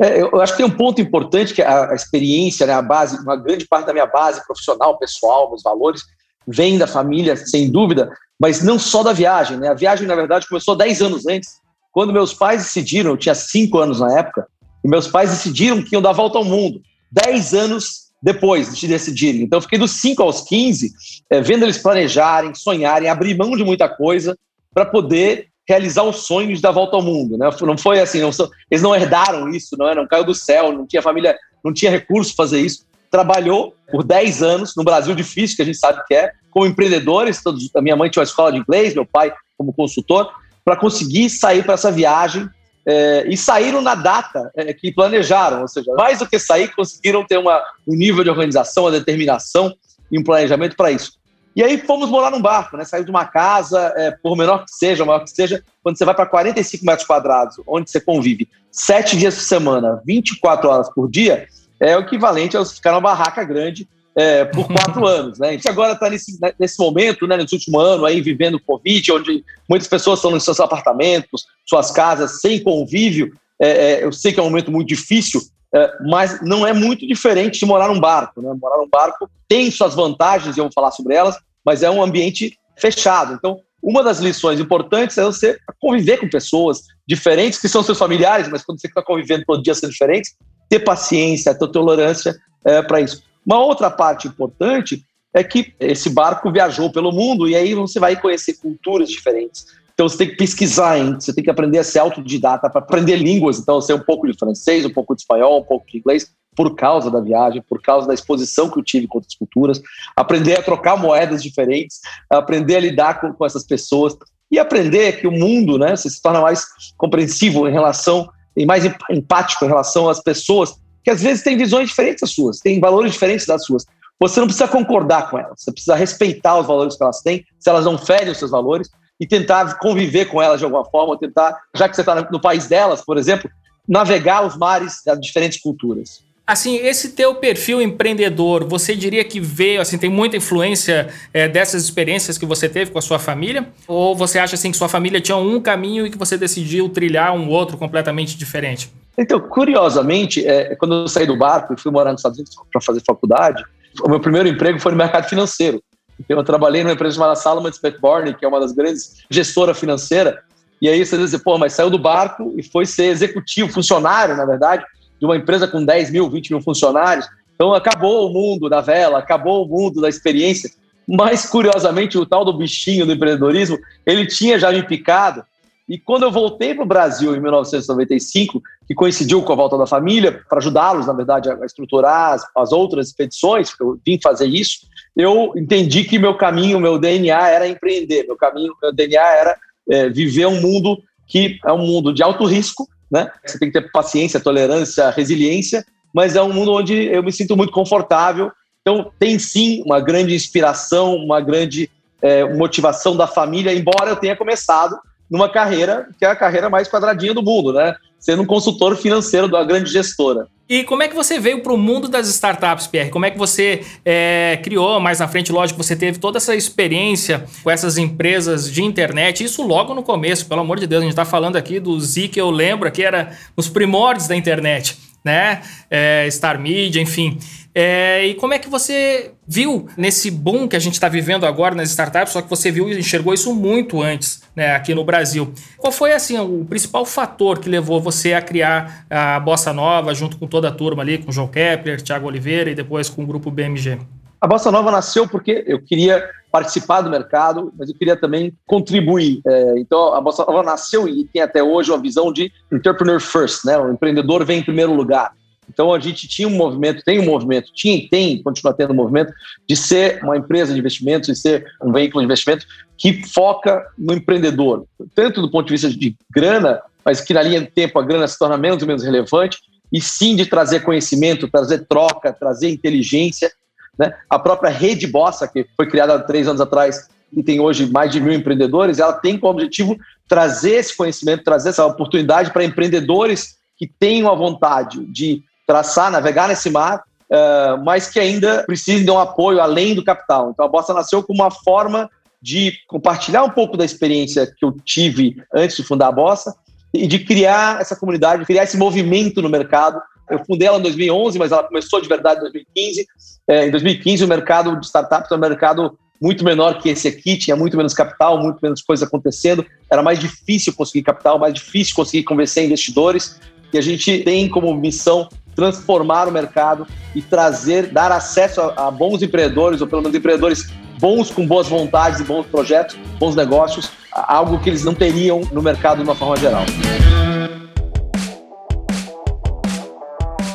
É, 0.00 0.20
eu 0.20 0.40
acho 0.40 0.52
que 0.52 0.58
tem 0.58 0.66
um 0.66 0.76
ponto 0.76 1.00
importante 1.00 1.54
que 1.54 1.62
a, 1.62 1.90
a 1.90 1.94
experiência, 1.94 2.66
né, 2.66 2.72
a 2.72 2.82
base, 2.82 3.16
uma 3.22 3.36
grande 3.36 3.66
parte 3.66 3.86
da 3.86 3.92
minha 3.92 4.06
base 4.06 4.44
profissional, 4.44 4.98
pessoal, 4.98 5.48
meus 5.48 5.62
valores, 5.62 6.02
vem 6.46 6.78
da 6.78 6.86
família, 6.86 7.36
sem 7.36 7.70
dúvida, 7.70 8.10
mas 8.40 8.62
não 8.62 8.78
só 8.78 9.02
da 9.02 9.12
viagem. 9.12 9.56
Né? 9.56 9.68
A 9.68 9.74
viagem, 9.74 10.06
na 10.06 10.14
verdade, 10.14 10.48
começou 10.48 10.76
10 10.76 11.02
anos 11.02 11.26
antes 11.26 11.58
quando 11.92 12.12
meus 12.12 12.34
pais 12.34 12.62
decidiram, 12.62 13.10
eu 13.10 13.16
tinha 13.16 13.34
cinco 13.34 13.78
anos 13.78 14.00
na 14.00 14.18
época, 14.18 14.46
e 14.84 14.88
meus 14.88 15.08
pais 15.08 15.30
decidiram 15.30 15.82
que 15.82 15.94
iam 15.94 16.02
dar 16.02 16.10
a 16.10 16.14
volta 16.14 16.38
ao 16.38 16.44
mundo. 16.44 16.80
Dez 17.10 17.54
anos 17.54 18.08
depois 18.22 18.76
de 18.76 18.86
decidirem. 18.86 19.42
Então, 19.42 19.58
eu 19.58 19.62
fiquei 19.62 19.78
dos 19.78 19.92
5 19.92 20.22
aos 20.22 20.42
15, 20.42 20.92
é, 21.30 21.40
vendo 21.40 21.64
eles 21.64 21.78
planejarem, 21.78 22.54
sonharem, 22.54 23.08
abrir 23.08 23.36
mão 23.36 23.56
de 23.56 23.64
muita 23.64 23.88
coisa 23.88 24.36
para 24.74 24.84
poder 24.84 25.48
realizar 25.68 26.02
os 26.02 26.26
sonhos 26.26 26.60
da 26.60 26.70
volta 26.70 26.96
ao 26.96 27.02
mundo. 27.02 27.36
Né? 27.36 27.48
Não 27.60 27.78
foi 27.78 28.00
assim, 28.00 28.20
não, 28.20 28.30
eles 28.70 28.82
não 28.82 28.94
herdaram 28.94 29.48
isso, 29.50 29.76
não, 29.78 29.88
é? 29.88 29.94
não 29.94 30.06
caiu 30.06 30.24
do 30.24 30.34
céu, 30.34 30.72
não 30.72 30.86
tinha 30.86 31.02
família, 31.02 31.36
não 31.62 31.72
tinha 31.72 31.90
recurso 31.90 32.34
para 32.34 32.44
fazer 32.44 32.60
isso. 32.60 32.86
Trabalhou 33.10 33.74
por 33.90 34.02
10 34.02 34.42
anos 34.42 34.74
no 34.76 34.82
Brasil 34.82 35.14
difícil, 35.14 35.56
que 35.56 35.62
a 35.62 35.64
gente 35.64 35.78
sabe 35.78 36.02
que 36.06 36.14
é, 36.14 36.32
como 36.50 36.66
empreendedores. 36.66 37.42
Todos, 37.42 37.70
a 37.74 37.80
minha 37.80 37.96
mãe 37.96 38.10
tinha 38.10 38.20
uma 38.20 38.26
escola 38.26 38.52
de 38.52 38.58
inglês, 38.58 38.94
meu 38.94 39.06
pai 39.06 39.32
como 39.56 39.72
consultor 39.72 40.30
para 40.68 40.76
conseguir 40.76 41.30
sair 41.30 41.64
para 41.64 41.72
essa 41.72 41.90
viagem 41.90 42.46
é, 42.86 43.24
e 43.26 43.38
saíram 43.38 43.80
na 43.80 43.94
data 43.94 44.50
é, 44.54 44.74
que 44.74 44.92
planejaram, 44.92 45.62
ou 45.62 45.68
seja, 45.68 45.90
mais 45.94 46.18
do 46.18 46.28
que 46.28 46.38
sair, 46.38 46.68
conseguiram 46.74 47.24
ter 47.24 47.38
uma, 47.38 47.58
um 47.86 47.94
nível 47.94 48.22
de 48.22 48.28
organização, 48.28 48.84
uma 48.84 48.90
determinação 48.90 49.74
e 50.12 50.18
um 50.18 50.22
planejamento 50.22 50.76
para 50.76 50.90
isso. 50.90 51.12
E 51.56 51.62
aí 51.64 51.78
fomos 51.78 52.10
morar 52.10 52.30
num 52.30 52.42
barco, 52.42 52.76
né? 52.76 52.84
Sair 52.84 53.02
de 53.02 53.10
uma 53.10 53.24
casa, 53.24 53.94
é, 53.96 54.10
por 54.10 54.36
menor 54.36 54.66
que 54.66 54.72
seja, 54.72 55.06
maior 55.06 55.20
que 55.20 55.30
seja, 55.30 55.64
quando 55.82 55.96
você 55.96 56.04
vai 56.04 56.14
para 56.14 56.26
45 56.26 56.84
metros 56.84 57.06
quadrados, 57.06 57.56
onde 57.66 57.90
você 57.90 57.98
convive 57.98 58.46
sete 58.70 59.16
dias 59.16 59.36
por 59.36 59.44
semana, 59.44 60.02
24 60.04 60.68
horas 60.68 60.92
por 60.92 61.10
dia, 61.10 61.46
é 61.80 61.96
o 61.96 62.00
equivalente 62.00 62.58
a 62.58 62.64
ficar 62.66 62.90
numa 62.90 63.00
barraca 63.00 63.42
grande 63.42 63.88
é, 64.18 64.44
por 64.44 64.66
quatro 64.66 65.06
anos. 65.06 65.38
Né? 65.38 65.50
A 65.50 65.52
gente 65.52 65.68
agora 65.68 65.92
está 65.92 66.10
nesse, 66.10 66.40
né, 66.40 66.52
nesse 66.58 66.76
momento, 66.76 67.24
né, 67.24 67.36
nesse 67.36 67.54
último 67.54 67.78
ano, 67.78 68.04
aí, 68.04 68.20
vivendo 68.20 68.56
o 68.56 68.60
Covid, 68.60 69.12
onde 69.12 69.44
muitas 69.68 69.86
pessoas 69.86 70.18
estão 70.18 70.32
nos 70.32 70.42
seus 70.42 70.58
apartamentos, 70.58 71.46
suas 71.64 71.92
casas, 71.92 72.40
sem 72.40 72.60
convívio. 72.60 73.32
É, 73.60 73.68
é, 73.68 74.04
eu 74.04 74.10
sei 74.10 74.32
que 74.32 74.40
é 74.40 74.42
um 74.42 74.46
momento 74.46 74.72
muito 74.72 74.88
difícil, 74.88 75.40
é, 75.72 75.92
mas 76.08 76.42
não 76.42 76.66
é 76.66 76.72
muito 76.72 77.06
diferente 77.06 77.60
de 77.60 77.66
morar 77.66 77.86
num 77.86 78.00
barco. 78.00 78.42
Né? 78.42 78.52
Morar 78.60 78.78
num 78.78 78.88
barco 78.88 79.30
tem 79.46 79.70
suas 79.70 79.94
vantagens, 79.94 80.56
e 80.56 80.60
eu 80.60 80.64
vou 80.64 80.72
falar 80.72 80.90
sobre 80.90 81.14
elas, 81.14 81.36
mas 81.64 81.84
é 81.84 81.90
um 81.90 82.02
ambiente 82.02 82.58
fechado. 82.76 83.34
Então, 83.34 83.60
uma 83.80 84.02
das 84.02 84.18
lições 84.18 84.58
importantes 84.58 85.16
é 85.16 85.24
você 85.24 85.56
conviver 85.80 86.16
com 86.16 86.28
pessoas 86.28 86.82
diferentes, 87.06 87.60
que 87.60 87.68
são 87.68 87.84
seus 87.84 87.98
familiares, 87.98 88.48
mas 88.48 88.64
quando 88.64 88.80
você 88.80 88.88
está 88.88 89.00
convivendo 89.00 89.44
todo 89.46 89.62
dia 89.62 89.74
são 89.74 89.88
diferentes, 89.88 90.34
ter 90.68 90.80
paciência, 90.80 91.54
ter 91.54 91.68
tolerância 91.68 92.34
é, 92.64 92.82
para 92.82 93.00
isso. 93.00 93.22
Uma 93.44 93.58
outra 93.58 93.90
parte 93.90 94.28
importante 94.28 95.02
é 95.32 95.44
que 95.44 95.72
esse 95.78 96.10
barco 96.10 96.50
viajou 96.50 96.90
pelo 96.90 97.12
mundo 97.12 97.48
e 97.48 97.54
aí 97.54 97.74
você 97.74 98.00
vai 98.00 98.20
conhecer 98.20 98.54
culturas 98.54 99.08
diferentes. 99.08 99.66
Então 99.98 100.08
você 100.08 100.18
tem 100.18 100.28
que 100.28 100.36
pesquisar, 100.36 100.96
hein? 100.96 101.16
você 101.18 101.34
tem 101.34 101.42
que 101.42 101.50
aprender 101.50 101.78
a 101.78 101.84
ser 101.84 101.98
autodidata 101.98 102.70
para 102.70 102.80
aprender 102.80 103.16
línguas. 103.16 103.58
Então, 103.58 103.74
eu 103.74 103.82
sei 103.82 103.96
um 103.96 104.00
pouco 104.00 104.28
de 104.28 104.38
francês, 104.38 104.86
um 104.86 104.92
pouco 104.92 105.12
de 105.12 105.22
espanhol, 105.22 105.60
um 105.60 105.64
pouco 105.64 105.86
de 105.88 105.98
inglês, 105.98 106.30
por 106.54 106.76
causa 106.76 107.10
da 107.10 107.20
viagem, 107.20 107.62
por 107.68 107.82
causa 107.82 108.06
da 108.06 108.14
exposição 108.14 108.70
que 108.70 108.78
eu 108.78 108.84
tive 108.84 109.08
com 109.08 109.18
outras 109.18 109.34
culturas. 109.34 109.82
Aprender 110.14 110.56
a 110.56 110.62
trocar 110.62 110.96
moedas 110.96 111.42
diferentes, 111.42 112.00
aprender 112.30 112.76
a 112.76 112.80
lidar 112.80 113.20
com, 113.20 113.32
com 113.32 113.44
essas 113.44 113.64
pessoas 113.64 114.16
e 114.50 114.58
aprender 114.58 115.20
que 115.20 115.26
o 115.26 115.32
mundo, 115.32 115.76
né, 115.76 115.96
você 115.96 116.08
se 116.08 116.22
torna 116.22 116.40
mais 116.40 116.64
compreensivo 116.96 117.68
em 117.68 117.72
relação 117.72 118.28
e 118.56 118.64
mais 118.64 118.84
empático 119.10 119.64
em 119.64 119.68
relação 119.68 120.08
às 120.08 120.22
pessoas 120.22 120.76
que 121.08 121.12
às 121.12 121.22
vezes 121.22 121.42
têm 121.42 121.56
visões 121.56 121.88
diferentes 121.88 122.20
das 122.20 122.32
suas, 122.32 122.60
têm 122.60 122.78
valores 122.78 123.12
diferentes 123.12 123.46
das 123.46 123.64
suas. 123.64 123.86
Você 124.20 124.40
não 124.40 124.46
precisa 124.46 124.68
concordar 124.68 125.30
com 125.30 125.38
elas, 125.38 125.62
você 125.62 125.72
precisa 125.72 125.94
respeitar 125.94 126.58
os 126.58 126.66
valores 126.66 126.96
que 126.96 127.02
elas 127.02 127.22
têm, 127.22 127.46
se 127.58 127.70
elas 127.70 127.86
não 127.86 127.96
ferem 127.96 128.30
os 128.30 128.36
seus 128.36 128.50
valores, 128.50 128.90
e 129.18 129.26
tentar 129.26 129.78
conviver 129.78 130.26
com 130.26 130.42
elas 130.42 130.58
de 130.58 130.66
alguma 130.66 130.84
forma, 130.84 131.18
tentar, 131.18 131.58
já 131.74 131.88
que 131.88 131.96
você 131.96 132.02
está 132.02 132.28
no 132.30 132.38
país 132.38 132.66
delas, 132.66 133.00
por 133.00 133.16
exemplo, 133.16 133.50
navegar 133.88 134.46
os 134.46 134.54
mares 134.54 135.00
das 135.02 135.18
diferentes 135.18 135.58
culturas. 135.58 136.20
Assim, 136.46 136.76
esse 136.76 137.12
teu 137.12 137.36
perfil 137.36 137.80
empreendedor, 137.80 138.64
você 138.64 138.94
diria 138.94 139.24
que 139.24 139.40
veio, 139.40 139.80
assim, 139.80 139.96
tem 139.96 140.10
muita 140.10 140.36
influência 140.36 141.08
é, 141.32 141.48
dessas 141.48 141.84
experiências 141.84 142.36
que 142.36 142.44
você 142.44 142.68
teve 142.68 142.90
com 142.90 142.98
a 142.98 143.02
sua 143.02 143.18
família? 143.18 143.66
Ou 143.86 144.14
você 144.14 144.38
acha, 144.38 144.56
assim, 144.56 144.70
que 144.70 144.76
sua 144.76 144.90
família 144.90 145.22
tinha 145.22 145.38
um 145.38 145.58
caminho 145.58 146.06
e 146.06 146.10
que 146.10 146.18
você 146.18 146.36
decidiu 146.36 146.90
trilhar 146.90 147.34
um 147.34 147.48
outro 147.48 147.78
completamente 147.78 148.36
diferente? 148.36 148.90
Então, 149.18 149.40
curiosamente, 149.40 150.46
é, 150.46 150.76
quando 150.76 150.94
eu 150.94 151.08
saí 151.08 151.26
do 151.26 151.36
barco 151.36 151.74
e 151.74 151.80
fui 151.80 151.90
morar 151.90 152.12
nos 152.12 152.20
Estados 152.20 152.38
Unidos 152.38 152.54
para 152.70 152.80
fazer 152.80 153.02
faculdade, 153.04 153.64
o 154.00 154.08
meu 154.08 154.20
primeiro 154.20 154.48
emprego 154.48 154.78
foi 154.78 154.92
no 154.92 154.98
mercado 154.98 155.28
financeiro. 155.28 155.82
Então, 156.20 156.36
eu 156.36 156.44
trabalhei 156.44 156.84
numa 156.84 156.92
empresa 156.92 157.16
chamada 157.16 157.34
Salomon 157.34 157.72
Spetborn, 157.72 158.32
que 158.34 158.44
é 158.44 158.48
uma 158.48 158.60
das 158.60 158.70
grandes 158.70 159.24
gestora 159.28 159.74
financeira. 159.74 160.40
E 160.80 160.88
aí 160.88 161.04
você 161.04 161.18
diz, 161.18 161.36
pô, 161.42 161.58
mas 161.58 161.72
saiu 161.72 161.90
do 161.90 161.98
barco 161.98 162.54
e 162.56 162.62
foi 162.62 162.86
ser 162.86 163.06
executivo, 163.06 163.72
funcionário, 163.72 164.36
na 164.36 164.44
verdade, 164.44 164.84
de 165.18 165.26
uma 165.26 165.36
empresa 165.36 165.66
com 165.66 165.84
10 165.84 166.12
mil, 166.12 166.30
20 166.30 166.50
mil 166.50 166.60
funcionários. 166.60 167.26
Então, 167.56 167.74
acabou 167.74 168.30
o 168.30 168.32
mundo 168.32 168.68
da 168.68 168.80
vela, 168.80 169.18
acabou 169.18 169.64
o 169.64 169.68
mundo 169.68 170.00
da 170.00 170.08
experiência. 170.08 170.70
Mas, 171.08 171.44
curiosamente, 171.44 172.16
o 172.16 172.24
tal 172.24 172.44
do 172.44 172.56
bichinho 172.56 173.04
do 173.04 173.12
empreendedorismo, 173.12 173.76
ele 174.06 174.26
tinha 174.26 174.60
já 174.60 174.70
me 174.70 174.84
picado 174.84 175.42
e 175.88 175.98
quando 175.98 176.24
eu 176.24 176.30
voltei 176.30 176.74
para 176.74 176.84
o 176.84 176.86
Brasil 176.86 177.34
em 177.34 177.40
1995, 177.40 178.62
que 178.86 178.94
coincidiu 178.94 179.42
com 179.42 179.52
a 179.52 179.56
volta 179.56 179.78
da 179.78 179.86
família, 179.86 180.44
para 180.46 180.58
ajudá-los, 180.58 181.06
na 181.06 181.14
verdade, 181.14 181.50
a 181.50 181.64
estruturar 181.64 182.34
as, 182.34 182.44
as 182.54 182.72
outras 182.72 183.06
expedições, 183.08 183.70
porque 183.70 183.84
eu 183.84 183.98
vim 184.04 184.20
fazer 184.22 184.46
isso, 184.46 184.80
eu 185.16 185.52
entendi 185.56 186.04
que 186.04 186.18
meu 186.18 186.36
caminho, 186.36 186.78
meu 186.78 186.98
DNA 186.98 187.48
era 187.48 187.66
empreender, 187.66 188.26
meu 188.26 188.36
caminho, 188.36 188.74
meu 188.82 188.92
DNA 188.92 189.22
era 189.22 189.56
é, 189.90 190.10
viver 190.10 190.46
um 190.46 190.60
mundo 190.60 191.02
que 191.26 191.58
é 191.64 191.72
um 191.72 191.86
mundo 191.86 192.12
de 192.12 192.22
alto 192.22 192.44
risco, 192.44 192.86
né? 193.10 193.30
Você 193.44 193.58
tem 193.58 193.70
que 193.70 193.80
ter 193.80 193.90
paciência, 193.90 194.38
tolerância, 194.38 195.08
resiliência, 195.10 195.84
mas 196.14 196.36
é 196.36 196.42
um 196.42 196.52
mundo 196.52 196.72
onde 196.72 196.94
eu 197.06 197.22
me 197.22 197.32
sinto 197.32 197.56
muito 197.56 197.72
confortável. 197.72 198.52
Então, 198.82 199.10
tem 199.18 199.38
sim 199.38 199.82
uma 199.84 200.00
grande 200.00 200.34
inspiração, 200.34 201.16
uma 201.16 201.40
grande 201.40 201.90
é, 202.20 202.44
motivação 202.44 203.16
da 203.16 203.26
família, 203.26 203.72
embora 203.72 204.10
eu 204.10 204.16
tenha 204.16 204.36
começado 204.36 204.98
numa 205.30 205.48
carreira 205.48 206.08
que 206.18 206.24
é 206.24 206.28
a 206.28 206.36
carreira 206.36 206.70
mais 206.70 206.88
quadradinha 206.88 207.34
do 207.34 207.42
mundo, 207.42 207.72
né? 207.72 207.94
Sendo 208.18 208.42
um 208.42 208.46
consultor 208.46 208.96
financeiro 208.96 209.48
da 209.48 209.62
grande 209.64 209.90
gestora. 209.90 210.48
E 210.68 210.84
como 210.84 211.02
é 211.02 211.08
que 211.08 211.14
você 211.14 211.40
veio 211.40 211.62
para 211.62 211.72
o 211.72 211.78
mundo 211.78 212.08
das 212.08 212.28
startups, 212.28 212.86
Pierre? 212.86 213.08
Como 213.08 213.24
é 213.24 213.30
que 213.30 213.38
você 213.38 213.82
é, 214.04 214.60
criou, 214.62 215.00
mais 215.00 215.18
na 215.18 215.26
frente, 215.26 215.50
lógico, 215.50 215.82
você 215.82 215.96
teve 215.96 216.18
toda 216.18 216.36
essa 216.36 216.54
experiência 216.54 217.46
com 217.62 217.70
essas 217.70 217.96
empresas 217.96 218.70
de 218.70 218.82
internet, 218.82 219.42
isso 219.42 219.62
logo 219.66 219.94
no 219.94 220.02
começo, 220.02 220.44
pelo 220.44 220.60
amor 220.60 220.78
de 220.78 220.86
Deus, 220.86 221.00
a 221.00 221.04
gente 221.04 221.12
está 221.12 221.24
falando 221.24 221.56
aqui 221.56 221.80
do 221.80 221.98
Z 221.98 222.28
que 222.28 222.38
eu 222.38 222.50
lembro, 222.50 222.90
que 222.92 223.02
era 223.02 223.32
os 223.56 223.66
primórdios 223.66 224.28
da 224.28 224.36
internet, 224.36 224.98
né? 225.28 225.60
É, 225.90 226.26
Star 226.30 226.58
Media, 226.58 227.00
enfim. 227.00 227.38
É, 227.74 228.26
e 228.26 228.34
como 228.34 228.54
é 228.54 228.58
que 228.58 228.68
você 228.68 229.32
viu 229.46 229.88
nesse 229.96 230.30
boom 230.30 230.66
que 230.66 230.74
a 230.74 230.78
gente 230.80 230.94
está 230.94 231.08
vivendo 231.08 231.46
agora 231.46 231.74
nas 231.74 231.90
startups, 231.90 232.32
só 232.32 232.42
que 232.42 232.48
você 232.48 232.72
viu 232.72 232.90
e 232.90 232.98
enxergou 232.98 233.32
isso 233.32 233.54
muito 233.54 234.02
antes 234.02 234.42
né, 234.56 234.74
aqui 234.74 234.94
no 234.94 235.04
Brasil. 235.04 235.52
Qual 235.76 235.92
foi 235.92 236.12
assim 236.12 236.38
o 236.38 236.64
principal 236.64 237.04
fator 237.04 237.60
que 237.60 237.68
levou 237.68 238.00
você 238.00 238.32
a 238.32 238.42
criar 238.42 239.06
a 239.08 239.38
Bossa 239.38 239.72
Nova 239.72 240.12
junto 240.14 240.38
com 240.38 240.46
toda 240.46 240.68
a 240.68 240.72
turma 240.72 241.02
ali, 241.02 241.18
com 241.18 241.30
João 241.30 241.46
Kepler, 241.46 242.02
Thiago 242.02 242.26
Oliveira 242.26 242.70
e 242.70 242.74
depois 242.74 243.08
com 243.08 243.22
o 243.22 243.26
grupo 243.26 243.50
BMG? 243.50 243.98
A 244.40 244.46
Bossa 244.46 244.70
Nova 244.70 244.90
nasceu 244.90 245.28
porque 245.28 245.64
eu 245.66 245.80
queria 245.80 246.30
participar 246.50 247.02
do 247.02 247.10
mercado, 247.10 247.72
mas 247.76 247.88
eu 247.88 247.94
queria 247.94 248.16
também 248.16 248.56
contribuir. 248.66 249.40
É, 249.46 249.78
então, 249.78 250.14
a 250.14 250.20
Bossa 250.20 250.44
Nova 250.44 250.62
nasceu 250.62 251.08
e 251.08 251.24
tem 251.26 251.42
até 251.42 251.62
hoje 251.62 251.90
uma 251.90 252.00
visão 252.00 252.32
de 252.32 252.52
entrepreneur 252.72 253.20
first, 253.20 253.64
né? 253.64 253.76
O 253.78 253.92
empreendedor 253.92 254.44
vem 254.44 254.60
em 254.60 254.64
primeiro 254.64 254.94
lugar. 254.94 255.32
Então 255.68 255.92
a 255.92 255.98
gente 255.98 256.26
tinha 256.26 256.48
um 256.48 256.56
movimento, 256.56 257.04
tem 257.04 257.20
um 257.20 257.24
movimento, 257.24 257.70
tinha 257.74 257.96
e 257.96 258.08
tem, 258.08 258.42
continua 258.42 258.72
tendo 258.72 258.92
um 258.92 258.96
movimento 258.96 259.32
de 259.68 259.76
ser 259.76 260.22
uma 260.22 260.36
empresa 260.36 260.72
de 260.72 260.78
investimentos 260.78 261.28
e 261.28 261.36
ser 261.36 261.66
um 261.82 261.92
veículo 261.92 262.22
de 262.22 262.24
investimento 262.24 262.66
que 262.96 263.22
foca 263.28 263.86
no 263.96 264.14
empreendedor, 264.14 264.86
tanto 265.14 265.40
do 265.40 265.50
ponto 265.50 265.66
de 265.66 265.72
vista 265.72 265.90
de 265.90 266.16
grana, 266.34 266.80
mas 267.04 267.20
que 267.20 267.34
na 267.34 267.42
linha 267.42 267.60
do 267.60 267.66
tempo 267.66 267.98
a 267.98 268.02
grana 268.02 268.26
se 268.26 268.38
torna 268.38 268.56
menos 268.56 268.82
e 268.82 268.86
menos 268.86 269.04
relevante, 269.04 269.58
e 269.92 270.00
sim 270.00 270.36
de 270.36 270.46
trazer 270.46 270.80
conhecimento, 270.80 271.48
trazer 271.48 271.86
troca, 271.86 272.32
trazer 272.32 272.68
inteligência. 272.70 273.50
Né? 273.98 274.14
A 274.30 274.38
própria 274.38 274.70
Rede 274.70 275.06
Bossa, 275.06 275.48
que 275.48 275.66
foi 275.76 275.88
criada 275.88 276.14
há 276.14 276.18
três 276.20 276.46
anos 276.46 276.60
atrás 276.60 277.08
e 277.32 277.42
tem 277.42 277.60
hoje 277.60 277.90
mais 277.90 278.10
de 278.10 278.20
mil 278.20 278.32
empreendedores, 278.32 278.98
ela 278.98 279.12
tem 279.12 279.38
como 279.38 279.52
objetivo 279.52 279.96
trazer 280.26 280.76
esse 280.76 280.96
conhecimento, 280.96 281.44
trazer 281.44 281.70
essa 281.70 281.84
oportunidade 281.84 282.52
para 282.52 282.64
empreendedores 282.64 283.56
que 283.76 283.86
tenham 283.86 284.30
a 284.30 284.34
vontade 284.34 285.04
de 285.06 285.42
traçar, 285.66 286.10
navegar 286.10 286.48
nesse 286.48 286.70
mar, 286.70 287.02
uh, 287.30 287.84
mas 287.84 288.08
que 288.08 288.18
ainda 288.18 288.64
precisem 288.64 289.04
de 289.04 289.10
um 289.10 289.18
apoio 289.18 289.60
além 289.60 289.94
do 289.94 290.04
capital. 290.04 290.50
Então 290.50 290.64
a 290.64 290.68
Bossa 290.68 290.94
nasceu 290.94 291.22
como 291.22 291.42
uma 291.42 291.50
forma 291.50 292.08
de 292.40 292.72
compartilhar 292.86 293.42
um 293.44 293.50
pouco 293.50 293.76
da 293.76 293.84
experiência 293.84 294.46
que 294.46 294.64
eu 294.64 294.72
tive 294.84 295.36
antes 295.52 295.76
de 295.76 295.82
fundar 295.82 296.08
a 296.08 296.12
Bossa 296.12 296.54
e 296.92 297.06
de 297.06 297.18
criar 297.20 297.80
essa 297.80 297.96
comunidade, 297.96 298.44
criar 298.44 298.64
esse 298.64 298.76
movimento 298.76 299.42
no 299.42 299.48
mercado. 299.48 300.00
Eu 300.30 300.44
fundei 300.44 300.68
ela 300.68 300.78
em 300.78 300.82
2011, 300.82 301.38
mas 301.38 301.52
ela 301.52 301.64
começou 301.64 302.00
de 302.00 302.08
verdade 302.08 302.40
em 302.40 302.42
2015. 302.42 303.06
É, 303.48 303.66
em 303.66 303.70
2015, 303.70 304.24
o 304.24 304.28
mercado 304.28 304.78
de 304.78 304.86
startups 304.86 305.30
é 305.30 305.34
um 305.34 305.38
mercado 305.38 305.98
muito 306.20 306.44
menor 306.44 306.78
que 306.80 306.88
esse 306.88 307.06
aqui, 307.06 307.36
tinha 307.36 307.56
muito 307.56 307.76
menos 307.76 307.94
capital, 307.94 308.38
muito 308.42 308.58
menos 308.60 308.82
coisas 308.82 309.06
acontecendo, 309.06 309.64
era 309.90 310.02
mais 310.02 310.18
difícil 310.18 310.72
conseguir 310.74 311.04
capital, 311.04 311.38
mais 311.38 311.54
difícil 311.54 311.94
conseguir 311.94 312.24
convencer 312.24 312.64
investidores. 312.64 313.38
E 313.72 313.78
a 313.78 313.80
gente 313.80 314.24
tem 314.24 314.48
como 314.48 314.74
missão 314.74 315.28
transformar 315.54 316.28
o 316.28 316.32
mercado 316.32 316.86
e 317.14 317.22
trazer, 317.22 317.88
dar 317.90 318.10
acesso 318.12 318.60
a, 318.60 318.88
a 318.88 318.90
bons 318.90 319.22
empreendedores, 319.22 319.80
ou 319.80 319.86
pelo 319.86 320.02
menos 320.02 320.16
empreendedores 320.16 320.70
bons 320.98 321.30
com 321.30 321.46
boas 321.46 321.68
vontades 321.68 322.20
e 322.20 322.24
bons 322.24 322.46
projetos, 322.46 322.96
bons 323.18 323.34
negócios, 323.34 323.90
algo 324.12 324.58
que 324.58 324.68
eles 324.68 324.84
não 324.84 324.94
teriam 324.94 325.40
no 325.52 325.62
mercado 325.62 325.98
de 325.98 326.04
uma 326.04 326.14
forma 326.14 326.36
geral. 326.36 326.64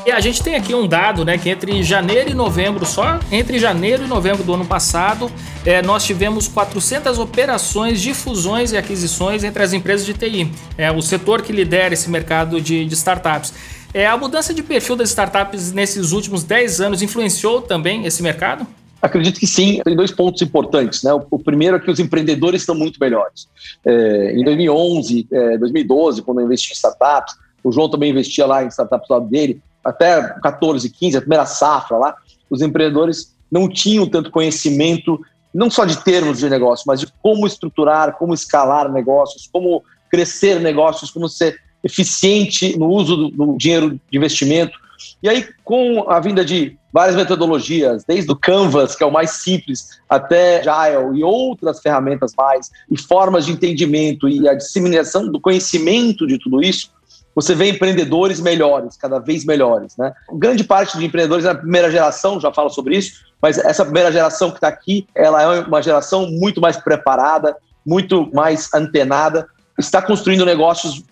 E 0.05 0.11
a 0.11 0.19
gente 0.19 0.43
tem 0.43 0.55
aqui 0.55 0.75
um 0.75 0.85
dado, 0.85 1.23
né, 1.23 1.37
que 1.37 1.49
entre 1.49 1.81
janeiro 1.81 2.29
e 2.29 2.33
novembro, 2.33 2.85
só 2.85 3.19
entre 3.31 3.57
janeiro 3.57 4.03
e 4.03 4.07
novembro 4.07 4.43
do 4.43 4.53
ano 4.53 4.65
passado, 4.65 5.31
é, 5.65 5.81
nós 5.81 6.03
tivemos 6.03 6.45
400 6.45 7.17
operações 7.19 8.01
de 8.01 8.13
fusões 8.13 8.73
e 8.73 8.77
aquisições 8.77 9.45
entre 9.45 9.63
as 9.63 9.71
empresas 9.71 10.05
de 10.05 10.13
TI, 10.13 10.51
é 10.77 10.91
o 10.91 11.01
setor 11.01 11.41
que 11.41 11.53
lidera 11.53 11.93
esse 11.93 12.09
mercado 12.09 12.59
de, 12.59 12.85
de 12.85 12.93
startups. 12.93 13.53
É, 13.93 14.05
a 14.05 14.17
mudança 14.17 14.53
de 14.53 14.61
perfil 14.61 14.97
das 14.97 15.09
startups 15.09 15.71
nesses 15.71 16.11
últimos 16.11 16.43
10 16.43 16.81
anos 16.81 17.01
influenciou 17.01 17.61
também 17.61 18.05
esse 18.05 18.21
mercado? 18.21 18.67
Acredito 19.03 19.37
que 19.37 19.45
sim. 19.45 19.81
Tem 19.83 19.97
dois 19.97 20.11
pontos 20.11 20.41
importantes. 20.41 21.03
Né? 21.03 21.11
O, 21.13 21.37
primeiro 21.37 21.75
é 21.75 21.79
que 21.79 21.91
os 21.91 21.99
empreendedores 21.99 22.61
estão 22.61 22.73
muito 22.73 22.97
melhores. 23.01 23.49
É, 23.85 24.33
em 24.33 24.45
2011, 24.45 25.27
é, 25.29 25.57
2012, 25.57 26.21
quando 26.21 26.39
eu 26.39 26.45
investi 26.45 26.71
em 26.71 26.73
startups, 26.73 27.35
o 27.61 27.69
João 27.69 27.89
também 27.89 28.11
investia 28.11 28.45
lá 28.45 28.63
em 28.63 28.69
startups 28.69 29.09
do 29.09 29.13
lado 29.13 29.27
dele, 29.27 29.61
até 29.83 30.21
14, 30.41 30.89
15, 30.89 31.17
a 31.17 31.19
primeira 31.19 31.45
safra 31.45 31.97
lá, 31.97 32.15
os 32.49 32.61
empreendedores 32.61 33.35
não 33.51 33.67
tinham 33.67 34.07
tanto 34.07 34.31
conhecimento, 34.31 35.19
não 35.53 35.69
só 35.69 35.83
de 35.83 36.01
termos 36.01 36.39
de 36.39 36.49
negócio, 36.49 36.85
mas 36.87 37.01
de 37.01 37.07
como 37.21 37.45
estruturar, 37.45 38.13
como 38.13 38.33
escalar 38.33 38.89
negócios, 38.89 39.49
como 39.51 39.83
crescer 40.09 40.61
negócios, 40.61 41.11
como 41.11 41.27
ser 41.27 41.59
eficiente 41.83 42.79
no 42.79 42.87
uso 42.87 43.17
do, 43.17 43.29
do 43.29 43.57
dinheiro 43.57 43.99
de 44.09 44.17
investimento. 44.17 44.79
E 45.21 45.29
aí, 45.29 45.47
com 45.63 46.09
a 46.09 46.19
vinda 46.19 46.43
de 46.43 46.77
várias 46.91 47.15
metodologias, 47.15 48.03
desde 48.03 48.31
o 48.31 48.35
Canvas, 48.35 48.95
que 48.95 49.03
é 49.03 49.07
o 49.07 49.11
mais 49.11 49.31
simples, 49.31 49.99
até 50.07 50.61
Agile 50.67 51.19
e 51.19 51.23
outras 51.23 51.81
ferramentas 51.81 52.33
mais, 52.37 52.69
e 52.91 52.99
formas 52.99 53.45
de 53.45 53.51
entendimento 53.51 54.29
e 54.29 54.47
a 54.47 54.53
disseminação 54.53 55.31
do 55.31 55.39
conhecimento 55.39 56.27
de 56.27 56.37
tudo 56.37 56.61
isso, 56.61 56.91
você 57.35 57.55
vê 57.55 57.69
empreendedores 57.69 58.39
melhores, 58.39 58.95
cada 58.95 59.19
vez 59.19 59.43
melhores. 59.43 59.97
Né? 59.97 60.13
Grande 60.33 60.63
parte 60.63 60.97
de 60.97 61.05
empreendedores 61.05 61.45
é 61.45 61.53
primeira 61.53 61.89
geração, 61.89 62.39
já 62.39 62.53
falo 62.53 62.69
sobre 62.69 62.97
isso, 62.97 63.23
mas 63.41 63.57
essa 63.57 63.83
primeira 63.83 64.11
geração 64.11 64.51
que 64.51 64.57
está 64.57 64.67
aqui, 64.67 65.07
ela 65.15 65.41
é 65.41 65.61
uma 65.61 65.81
geração 65.81 66.29
muito 66.29 66.61
mais 66.61 66.77
preparada, 66.77 67.57
muito 67.85 68.29
mais 68.33 68.71
antenada, 68.73 69.47
está 69.77 70.01
construindo 70.01 70.45
negócios 70.45 71.03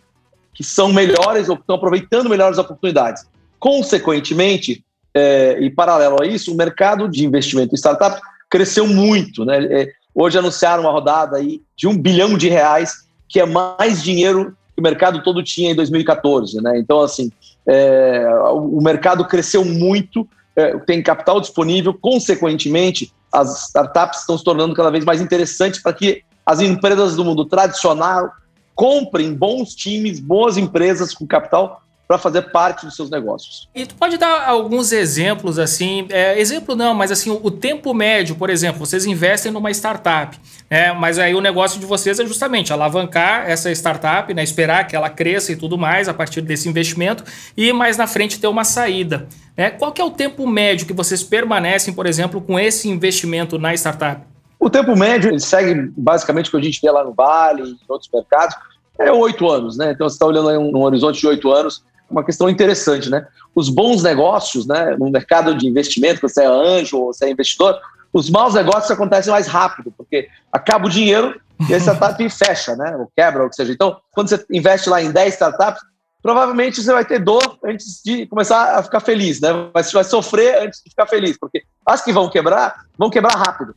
que 0.53 0.63
são 0.63 0.93
melhores 0.93 1.49
ou 1.49 1.55
que 1.55 1.63
estão 1.63 1.75
aproveitando 1.75 2.29
melhores 2.29 2.57
oportunidades. 2.57 3.25
Consequentemente, 3.61 4.83
é, 5.13 5.59
e 5.61 5.69
paralelo 5.69 6.19
a 6.19 6.25
isso, 6.25 6.51
o 6.51 6.57
mercado 6.57 7.07
de 7.07 7.23
investimento 7.23 7.75
em 7.75 7.77
startups 7.77 8.19
cresceu 8.49 8.87
muito. 8.87 9.45
Né? 9.45 9.63
É, 9.65 9.91
hoje 10.15 10.39
anunciaram 10.39 10.81
uma 10.81 10.91
rodada 10.91 11.37
aí 11.37 11.61
de 11.77 11.87
um 11.87 11.95
bilhão 11.95 12.35
de 12.35 12.49
reais, 12.49 13.05
que 13.29 13.39
é 13.39 13.45
mais 13.45 14.01
dinheiro 14.01 14.57
que 14.73 14.79
o 14.79 14.83
mercado 14.83 15.21
todo 15.21 15.43
tinha 15.43 15.69
em 15.69 15.75
2014. 15.75 16.59
Né? 16.59 16.79
Então, 16.79 17.01
assim, 17.01 17.31
é, 17.67 18.25
o 18.51 18.81
mercado 18.81 19.27
cresceu 19.27 19.63
muito, 19.63 20.27
é, 20.55 20.75
tem 20.79 21.03
capital 21.03 21.39
disponível, 21.39 21.93
consequentemente, 21.93 23.13
as 23.31 23.67
startups 23.67 24.21
estão 24.21 24.39
se 24.39 24.43
tornando 24.43 24.73
cada 24.73 24.89
vez 24.89 25.05
mais 25.05 25.21
interessantes 25.21 25.79
para 25.79 25.93
que 25.93 26.23
as 26.43 26.61
empresas 26.61 27.15
do 27.15 27.23
mundo 27.23 27.45
tradicional 27.45 28.31
comprem 28.73 29.35
bons 29.35 29.75
times, 29.75 30.19
boas 30.19 30.57
empresas 30.57 31.13
com 31.13 31.27
capital 31.27 31.83
para 32.11 32.17
fazer 32.17 32.41
parte 32.51 32.85
dos 32.85 32.93
seus 32.93 33.09
negócios. 33.09 33.69
E 33.73 33.85
tu 33.85 33.95
pode 33.95 34.17
dar 34.17 34.45
alguns 34.45 34.91
exemplos 34.91 35.57
assim, 35.57 36.05
é, 36.09 36.37
exemplo 36.37 36.75
não, 36.75 36.93
mas 36.93 37.09
assim 37.09 37.29
o 37.31 37.49
tempo 37.49 37.93
médio, 37.93 38.35
por 38.35 38.49
exemplo, 38.49 38.85
vocês 38.85 39.05
investem 39.05 39.49
numa 39.49 39.71
startup, 39.71 40.37
né? 40.69 40.91
Mas 40.91 41.17
aí 41.17 41.33
o 41.33 41.39
negócio 41.39 41.79
de 41.79 41.85
vocês 41.85 42.19
é 42.19 42.25
justamente 42.25 42.73
alavancar 42.73 43.49
essa 43.49 43.71
startup, 43.71 44.33
né? 44.33 44.43
Esperar 44.43 44.85
que 44.87 44.93
ela 44.93 45.09
cresça 45.09 45.53
e 45.53 45.55
tudo 45.55 45.77
mais 45.77 46.09
a 46.09 46.13
partir 46.13 46.41
desse 46.41 46.67
investimento 46.67 47.23
e 47.55 47.71
mais 47.71 47.95
na 47.95 48.07
frente 48.07 48.41
ter 48.41 48.47
uma 48.47 48.65
saída. 48.65 49.25
Né? 49.55 49.69
Qual 49.69 49.93
que 49.93 50.01
é 50.01 50.03
o 50.03 50.11
tempo 50.11 50.45
médio 50.45 50.85
que 50.85 50.93
vocês 50.93 51.23
permanecem, 51.23 51.93
por 51.93 52.05
exemplo, 52.05 52.41
com 52.41 52.59
esse 52.59 52.89
investimento 52.89 53.57
na 53.57 53.73
startup? 53.73 54.21
O 54.59 54.69
tempo 54.69 54.97
médio 54.97 55.29
ele 55.29 55.39
segue 55.39 55.89
basicamente 55.95 56.49
o 56.49 56.51
que 56.51 56.57
a 56.57 56.61
gente 56.61 56.81
vê 56.81 56.91
lá 56.91 57.05
no 57.05 57.13
Vale 57.13 57.63
e 57.63 57.71
em 57.71 57.79
outros 57.87 58.09
mercados 58.13 58.57
é 58.99 59.11
oito 59.11 59.49
anos, 59.49 59.77
né? 59.77 59.91
Então 59.91 60.07
você 60.07 60.15
está 60.15 60.25
olhando 60.25 60.49
aí 60.49 60.57
um, 60.57 60.75
um 60.75 60.83
horizonte 60.83 61.19
de 61.19 61.27
oito 61.27 61.51
anos 61.51 61.83
uma 62.11 62.23
questão 62.23 62.49
interessante, 62.49 63.09
né? 63.09 63.25
Os 63.55 63.69
bons 63.69 64.03
negócios, 64.03 64.67
né, 64.67 64.95
no 64.99 65.09
mercado 65.09 65.55
de 65.55 65.67
investimento, 65.67 66.19
quando 66.19 66.33
você 66.33 66.43
é 66.43 66.47
anjo 66.47 66.97
ou 66.97 67.13
você 67.13 67.25
é 67.25 67.31
investidor, 67.31 67.79
os 68.13 68.29
maus 68.29 68.53
negócios 68.53 68.91
acontecem 68.91 69.31
mais 69.31 69.47
rápido, 69.47 69.93
porque 69.95 70.27
acaba 70.51 70.85
o 70.85 70.89
dinheiro 70.89 71.39
e 71.69 71.73
a 71.73 71.77
startup 71.77 72.17
fecha, 72.29 72.75
né? 72.75 72.95
Ou 72.97 73.09
quebra, 73.15 73.43
ou 73.43 73.49
que 73.49 73.55
seja. 73.55 73.71
Então, 73.71 73.97
quando 74.11 74.29
você 74.29 74.45
investe 74.51 74.89
lá 74.89 75.01
em 75.01 75.11
10 75.11 75.33
startups, 75.33 75.81
provavelmente 76.21 76.81
você 76.81 76.91
vai 76.91 77.05
ter 77.05 77.19
dor 77.19 77.57
antes 77.63 78.01
de 78.03 78.25
começar 78.27 78.77
a 78.77 78.83
ficar 78.83 78.99
feliz, 78.99 79.39
né? 79.39 79.49
Você 79.73 79.93
vai 79.93 80.03
sofrer 80.03 80.63
antes 80.63 80.81
de 80.83 80.89
ficar 80.89 81.07
feliz, 81.07 81.37
porque 81.39 81.63
as 81.85 82.03
que 82.03 82.11
vão 82.11 82.29
quebrar, 82.29 82.85
vão 82.97 83.09
quebrar 83.09 83.35
rápido. 83.35 83.73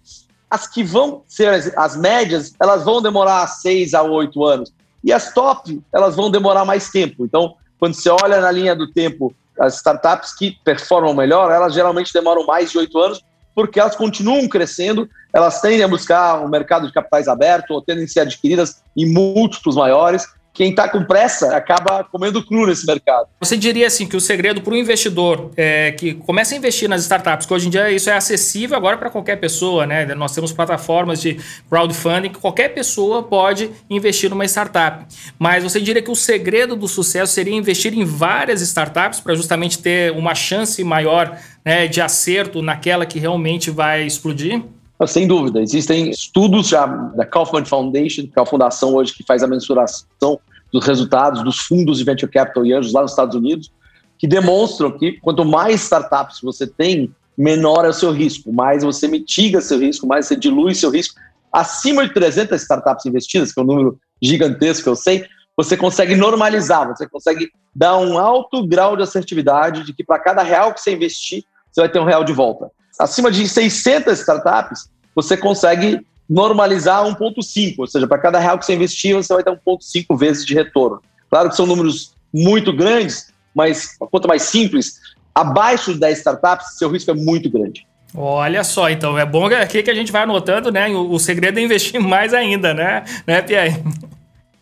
As 0.50 0.66
que 0.66 0.82
vão 0.82 1.22
ser 1.26 1.48
as, 1.48 1.76
as 1.76 1.96
médias, 1.96 2.54
elas 2.60 2.84
vão 2.84 3.00
demorar 3.00 3.46
seis 3.46 3.94
a 3.94 4.02
oito 4.02 4.44
anos. 4.44 4.72
E 5.02 5.12
as 5.12 5.32
top, 5.32 5.82
elas 5.92 6.16
vão 6.16 6.30
demorar 6.30 6.64
mais 6.64 6.90
tempo. 6.90 7.24
Então, 7.24 7.56
quando 7.84 7.92
você 7.92 8.08
olha 8.08 8.40
na 8.40 8.50
linha 8.50 8.74
do 8.74 8.90
tempo, 8.90 9.34
as 9.60 9.76
startups 9.76 10.34
que 10.34 10.56
performam 10.64 11.12
melhor, 11.12 11.52
elas 11.52 11.74
geralmente 11.74 12.14
demoram 12.14 12.46
mais 12.46 12.70
de 12.70 12.78
oito 12.78 12.98
anos, 12.98 13.22
porque 13.54 13.78
elas 13.78 13.94
continuam 13.94 14.48
crescendo, 14.48 15.06
elas 15.34 15.60
tendem 15.60 15.82
a 15.82 15.88
buscar 15.88 16.40
um 16.40 16.48
mercado 16.48 16.86
de 16.86 16.94
capitais 16.94 17.28
aberto, 17.28 17.72
ou 17.72 17.82
tendem 17.82 18.04
a 18.04 18.08
ser 18.08 18.20
adquiridas 18.20 18.82
em 18.96 19.04
múltiplos 19.04 19.76
maiores, 19.76 20.26
quem 20.54 20.70
está 20.70 20.88
com 20.88 21.04
pressa 21.04 21.56
acaba 21.56 22.04
comendo 22.04 22.44
cru 22.46 22.64
nesse 22.64 22.86
mercado. 22.86 23.26
Você 23.40 23.56
diria 23.56 23.88
assim 23.88 24.06
que 24.06 24.16
o 24.16 24.20
segredo 24.20 24.62
para 24.62 24.72
o 24.72 24.76
investidor 24.76 25.50
é, 25.56 25.90
que 25.90 26.14
começa 26.14 26.54
a 26.54 26.58
investir 26.58 26.88
nas 26.88 27.02
startups, 27.02 27.44
que 27.44 27.52
hoje 27.52 27.66
em 27.66 27.70
dia 27.70 27.90
isso 27.90 28.08
é 28.08 28.16
acessível 28.16 28.76
agora 28.76 28.96
para 28.96 29.10
qualquer 29.10 29.36
pessoa, 29.36 29.84
né? 29.84 30.06
Nós 30.14 30.32
temos 30.32 30.52
plataformas 30.52 31.20
de 31.20 31.40
crowdfunding 31.68 32.30
que 32.30 32.38
qualquer 32.38 32.68
pessoa 32.68 33.24
pode 33.24 33.68
investir 33.90 34.30
numa 34.30 34.44
startup. 34.44 35.04
Mas 35.36 35.64
você 35.64 35.80
diria 35.80 36.00
que 36.00 36.10
o 36.10 36.14
segredo 36.16 36.76
do 36.76 36.86
sucesso 36.86 37.32
seria 37.32 37.54
investir 37.54 37.92
em 37.92 38.04
várias 38.04 38.60
startups 38.60 39.18
para 39.18 39.34
justamente 39.34 39.80
ter 39.80 40.12
uma 40.12 40.36
chance 40.36 40.82
maior 40.84 41.36
né, 41.64 41.88
de 41.88 42.00
acerto 42.00 42.62
naquela 42.62 43.04
que 43.04 43.18
realmente 43.18 43.72
vai 43.72 44.04
explodir? 44.04 44.62
Sem 45.06 45.26
dúvida, 45.26 45.60
existem 45.60 46.08
estudos 46.08 46.68
já 46.68 46.86
da 46.86 47.26
Kaufman 47.26 47.64
Foundation, 47.64 48.22
que 48.22 48.32
é 48.38 48.42
a 48.42 48.46
fundação 48.46 48.94
hoje 48.94 49.12
que 49.12 49.24
faz 49.24 49.42
a 49.42 49.46
mensuração 49.46 50.40
dos 50.72 50.86
resultados 50.86 51.42
dos 51.42 51.58
fundos 51.58 51.98
de 51.98 52.04
venture 52.04 52.30
capital 52.30 52.64
e 52.64 52.72
anjos 52.72 52.92
lá 52.92 53.02
nos 53.02 53.10
Estados 53.10 53.34
Unidos, 53.34 53.72
que 54.18 54.26
demonstram 54.26 54.96
que 54.96 55.20
quanto 55.20 55.44
mais 55.44 55.82
startups 55.82 56.40
você 56.40 56.66
tem, 56.66 57.12
menor 57.36 57.84
é 57.84 57.88
o 57.88 57.92
seu 57.92 58.12
risco, 58.12 58.52
mais 58.52 58.84
você 58.84 59.08
mitiga 59.08 59.60
seu 59.60 59.78
risco, 59.78 60.06
mais 60.06 60.26
você 60.26 60.36
dilui 60.36 60.74
seu 60.74 60.90
risco. 60.90 61.20
Acima 61.52 62.06
de 62.06 62.14
300 62.14 62.62
startups 62.62 63.04
investidas, 63.04 63.52
que 63.52 63.60
é 63.60 63.62
um 63.62 63.66
número 63.66 63.98
gigantesco, 64.22 64.88
eu 64.88 64.96
sei, 64.96 65.26
você 65.56 65.76
consegue 65.76 66.16
normalizar, 66.16 66.88
você 66.88 67.08
consegue 67.08 67.50
dar 67.74 67.98
um 67.98 68.18
alto 68.18 68.66
grau 68.66 68.96
de 68.96 69.02
assertividade 69.02 69.84
de 69.84 69.92
que 69.92 70.04
para 70.04 70.18
cada 70.18 70.42
real 70.42 70.72
que 70.72 70.80
você 70.80 70.92
investir, 70.92 71.44
você 71.70 71.80
vai 71.80 71.90
ter 71.90 71.98
um 71.98 72.04
real 72.04 72.24
de 72.24 72.32
volta. 72.32 72.70
Acima 72.98 73.30
de 73.30 73.48
600 73.48 74.20
startups, 74.20 74.88
você 75.14 75.36
consegue 75.36 76.00
normalizar 76.28 77.04
1,5, 77.04 77.74
ou 77.78 77.86
seja, 77.86 78.06
para 78.06 78.18
cada 78.18 78.38
real 78.38 78.58
que 78.58 78.64
você 78.64 78.74
investir, 78.74 79.14
você 79.14 79.32
vai 79.32 79.42
ter 79.42 79.50
1,5 79.50 80.18
vezes 80.18 80.44
de 80.44 80.54
retorno. 80.54 81.00
Claro 81.28 81.50
que 81.50 81.56
são 81.56 81.66
números 81.66 82.14
muito 82.32 82.72
grandes, 82.72 83.32
mas 83.54 83.96
quanto 83.98 84.28
mais 84.28 84.42
simples, 84.42 85.00
abaixo 85.34 85.92
de 85.92 86.00
10 86.00 86.18
startups, 86.18 86.78
seu 86.78 86.88
risco 86.88 87.10
é 87.10 87.14
muito 87.14 87.50
grande. 87.50 87.86
Olha 88.16 88.62
só, 88.62 88.88
então 88.88 89.18
é 89.18 89.26
bom 89.26 89.46
aqui 89.46 89.82
que 89.82 89.90
a 89.90 89.94
gente 89.94 90.12
vai 90.12 90.22
anotando, 90.22 90.70
né? 90.70 90.88
O, 90.88 91.12
o 91.12 91.18
segredo 91.18 91.58
é 91.58 91.62
investir 91.62 91.98
mais 92.02 92.32
ainda, 92.32 92.72
né, 92.72 93.04
né, 93.26 93.42
Pierre? 93.42 93.82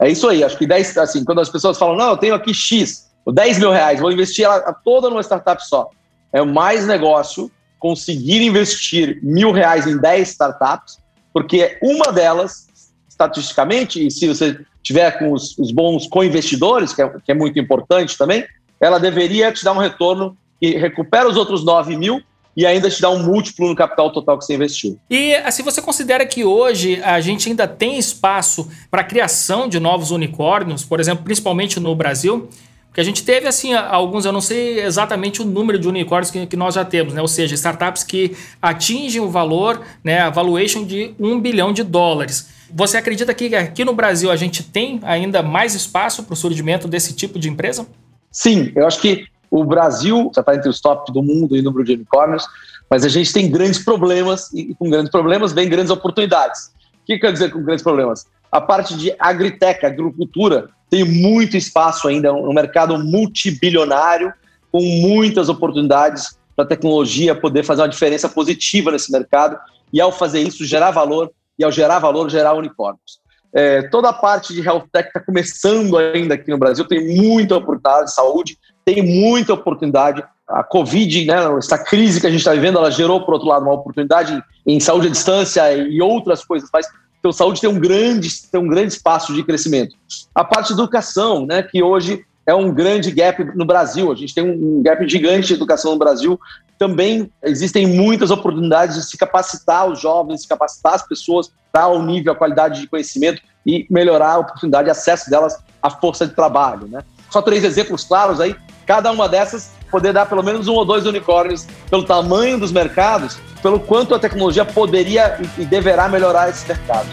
É 0.00 0.08
isso 0.08 0.26
aí, 0.28 0.42
acho 0.42 0.58
que 0.58 0.66
10, 0.66 0.96
assim, 0.98 1.24
quando 1.24 1.40
as 1.40 1.48
pessoas 1.48 1.78
falam, 1.78 1.96
não, 1.96 2.10
eu 2.10 2.16
tenho 2.16 2.34
aqui 2.34 2.52
X, 2.52 3.08
10 3.26 3.58
mil 3.58 3.70
reais, 3.70 4.00
vou 4.00 4.10
investir 4.10 4.44
ela 4.44 4.72
toda 4.84 5.08
numa 5.08 5.20
startup 5.20 5.64
só. 5.64 5.90
É 6.32 6.42
mais 6.42 6.86
negócio 6.86 7.50
conseguir 7.82 8.40
investir 8.40 9.18
mil 9.24 9.50
reais 9.50 9.88
em 9.88 9.98
10 9.98 10.28
startups, 10.28 10.98
porque 11.34 11.76
uma 11.82 12.12
delas, 12.12 12.68
estatisticamente, 13.08 14.06
e 14.06 14.08
se 14.08 14.28
você 14.28 14.56
tiver 14.84 15.18
com 15.18 15.32
os, 15.32 15.58
os 15.58 15.72
bons 15.72 16.06
co-investidores, 16.06 16.92
que, 16.92 17.02
é, 17.02 17.08
que 17.08 17.32
é 17.32 17.34
muito 17.34 17.58
importante 17.58 18.16
também, 18.16 18.46
ela 18.80 19.00
deveria 19.00 19.50
te 19.50 19.64
dar 19.64 19.72
um 19.72 19.78
retorno 19.78 20.36
que 20.60 20.76
recupera 20.76 21.28
os 21.28 21.36
outros 21.36 21.64
9 21.64 21.96
mil 21.96 22.22
e 22.56 22.64
ainda 22.64 22.88
te 22.88 23.00
dá 23.00 23.10
um 23.10 23.20
múltiplo 23.20 23.66
no 23.68 23.74
capital 23.74 24.12
total 24.12 24.38
que 24.38 24.44
você 24.44 24.54
investiu. 24.54 24.96
E 25.10 25.34
assim, 25.36 25.64
você 25.64 25.82
considera 25.82 26.24
que 26.24 26.44
hoje 26.44 27.02
a 27.02 27.20
gente 27.20 27.48
ainda 27.48 27.66
tem 27.66 27.98
espaço 27.98 28.70
para 28.90 29.00
a 29.00 29.04
criação 29.04 29.68
de 29.68 29.80
novos 29.80 30.12
unicórnios, 30.12 30.84
por 30.84 31.00
exemplo, 31.00 31.24
principalmente 31.24 31.80
no 31.80 31.96
Brasil? 31.96 32.48
Porque 32.92 33.00
a 33.00 33.04
gente 33.04 33.24
teve, 33.24 33.48
assim, 33.48 33.72
alguns, 33.72 34.26
eu 34.26 34.32
não 34.32 34.42
sei 34.42 34.80
exatamente 34.80 35.40
o 35.40 35.46
número 35.46 35.78
de 35.78 35.88
unicórnios 35.88 36.30
que, 36.30 36.46
que 36.46 36.56
nós 36.58 36.74
já 36.74 36.84
temos, 36.84 37.14
né? 37.14 37.22
Ou 37.22 37.26
seja, 37.26 37.54
startups 37.54 38.04
que 38.04 38.36
atingem 38.60 39.18
o 39.18 39.30
valor, 39.30 39.80
né, 40.04 40.20
a 40.20 40.28
valuation 40.28 40.84
de 40.84 41.14
um 41.18 41.40
bilhão 41.40 41.72
de 41.72 41.82
dólares. 41.82 42.50
Você 42.70 42.98
acredita 42.98 43.32
que 43.32 43.56
aqui 43.56 43.82
no 43.82 43.94
Brasil 43.94 44.30
a 44.30 44.36
gente 44.36 44.62
tem 44.62 45.00
ainda 45.04 45.42
mais 45.42 45.74
espaço 45.74 46.22
para 46.22 46.34
o 46.34 46.36
surgimento 46.36 46.86
desse 46.86 47.14
tipo 47.14 47.38
de 47.38 47.48
empresa? 47.48 47.86
Sim, 48.30 48.70
eu 48.76 48.86
acho 48.86 49.00
que 49.00 49.24
o 49.50 49.64
Brasil 49.64 50.30
já 50.34 50.42
está 50.42 50.54
entre 50.54 50.68
os 50.68 50.78
top 50.78 51.10
do 51.10 51.22
mundo 51.22 51.56
em 51.56 51.62
número 51.62 51.84
de 51.84 51.94
unicórnios, 51.94 52.46
mas 52.90 53.06
a 53.06 53.08
gente 53.08 53.32
tem 53.32 53.50
grandes 53.50 53.82
problemas 53.82 54.52
e 54.52 54.74
com 54.74 54.90
grandes 54.90 55.10
problemas 55.10 55.54
vem 55.54 55.66
grandes 55.66 55.90
oportunidades. 55.90 56.66
O 57.02 57.06
que 57.06 57.18
quer 57.18 57.32
dizer 57.32 57.50
com 57.52 57.62
grandes 57.62 57.82
problemas? 57.82 58.26
A 58.52 58.60
parte 58.60 58.94
de 58.96 59.14
agritech, 59.18 59.84
agricultura, 59.86 60.68
tem 60.90 61.04
muito 61.04 61.56
espaço 61.56 62.06
ainda, 62.06 62.34
um 62.34 62.52
mercado 62.52 62.98
multibilionário, 62.98 64.30
com 64.70 64.82
muitas 64.82 65.48
oportunidades 65.48 66.36
para 66.54 66.66
a 66.66 66.68
tecnologia 66.68 67.34
poder 67.34 67.62
fazer 67.64 67.80
uma 67.80 67.88
diferença 67.88 68.28
positiva 68.28 68.90
nesse 68.90 69.10
mercado 69.10 69.58
e, 69.90 70.00
ao 70.00 70.12
fazer 70.12 70.40
isso, 70.40 70.66
gerar 70.66 70.90
valor 70.90 71.30
e, 71.58 71.64
ao 71.64 71.72
gerar 71.72 71.98
valor, 71.98 72.28
gerar 72.28 72.52
unicórnios. 72.52 73.22
É, 73.54 73.82
toda 73.88 74.08
a 74.08 74.12
parte 74.12 74.54
de 74.54 74.60
health 74.60 74.84
tech 74.92 75.08
está 75.08 75.20
começando 75.20 75.96
ainda 75.96 76.34
aqui 76.34 76.50
no 76.50 76.58
Brasil, 76.58 76.86
tem 76.86 77.16
muita 77.16 77.56
oportunidade 77.56 78.06
de 78.06 78.14
saúde, 78.14 78.58
tem 78.84 79.02
muita 79.02 79.54
oportunidade. 79.54 80.22
A 80.48 80.62
Covid, 80.62 81.24
né, 81.26 81.36
essa 81.58 81.78
crise 81.78 82.20
que 82.20 82.26
a 82.26 82.30
gente 82.30 82.40
está 82.40 82.52
vivendo, 82.52 82.78
ela 82.78 82.90
gerou, 82.90 83.24
por 83.24 83.34
outro 83.34 83.48
lado, 83.48 83.62
uma 83.62 83.74
oportunidade 83.74 84.42
em 84.66 84.80
saúde 84.80 85.06
à 85.06 85.10
distância 85.10 85.72
e 85.72 86.00
outras 86.02 86.44
coisas 86.44 86.68
mais. 86.72 86.86
Então, 87.22 87.30
saúde 87.30 87.60
tem 87.60 87.70
um 87.70 87.78
grande, 87.78 88.28
tem 88.50 88.60
um 88.60 88.66
grande 88.66 88.94
espaço 88.94 89.32
de 89.32 89.44
crescimento. 89.44 89.94
A 90.34 90.42
parte 90.42 90.66
de 90.68 90.72
educação, 90.72 91.46
né, 91.46 91.62
que 91.62 91.80
hoje 91.80 92.26
é 92.44 92.52
um 92.52 92.74
grande 92.74 93.12
gap 93.12 93.44
no 93.54 93.64
Brasil. 93.64 94.10
A 94.10 94.16
gente 94.16 94.34
tem 94.34 94.42
um 94.42 94.82
gap 94.82 95.08
gigante 95.08 95.46
de 95.46 95.54
educação 95.54 95.92
no 95.92 95.98
Brasil. 95.98 96.40
Também 96.76 97.30
existem 97.44 97.86
muitas 97.86 98.32
oportunidades 98.32 98.96
de 98.96 99.04
se 99.04 99.16
capacitar 99.16 99.86
os 99.86 100.00
jovens, 100.00 100.42
se 100.42 100.48
capacitar 100.48 100.94
as 100.94 101.06
pessoas 101.06 101.52
para 101.70 101.86
o 101.86 102.02
nível, 102.02 102.32
a 102.32 102.36
qualidade 102.36 102.80
de 102.80 102.88
conhecimento 102.88 103.40
e 103.64 103.86
melhorar 103.88 104.32
a 104.32 104.38
oportunidade 104.38 104.86
de 104.86 104.90
acesso 104.90 105.30
delas 105.30 105.56
à 105.80 105.90
força 105.90 106.26
de 106.26 106.34
trabalho. 106.34 106.88
Né? 106.88 107.04
Só 107.30 107.40
três 107.40 107.62
exemplos 107.62 108.02
claros 108.02 108.40
aí 108.40 108.56
cada 108.84 109.12
uma 109.12 109.28
dessas 109.28 109.70
poder 109.92 110.12
dar 110.12 110.26
pelo 110.26 110.42
menos 110.42 110.66
um 110.66 110.74
ou 110.74 110.84
dois 110.84 111.06
unicórnios 111.06 111.66
pelo 111.88 112.02
tamanho 112.02 112.58
dos 112.58 112.72
mercados, 112.72 113.38
pelo 113.62 113.78
quanto 113.78 114.14
a 114.14 114.18
tecnologia 114.18 114.64
poderia 114.64 115.38
e 115.56 115.64
deverá 115.64 116.08
melhorar 116.08 116.50
esses 116.50 116.66
mercados. 116.66 117.10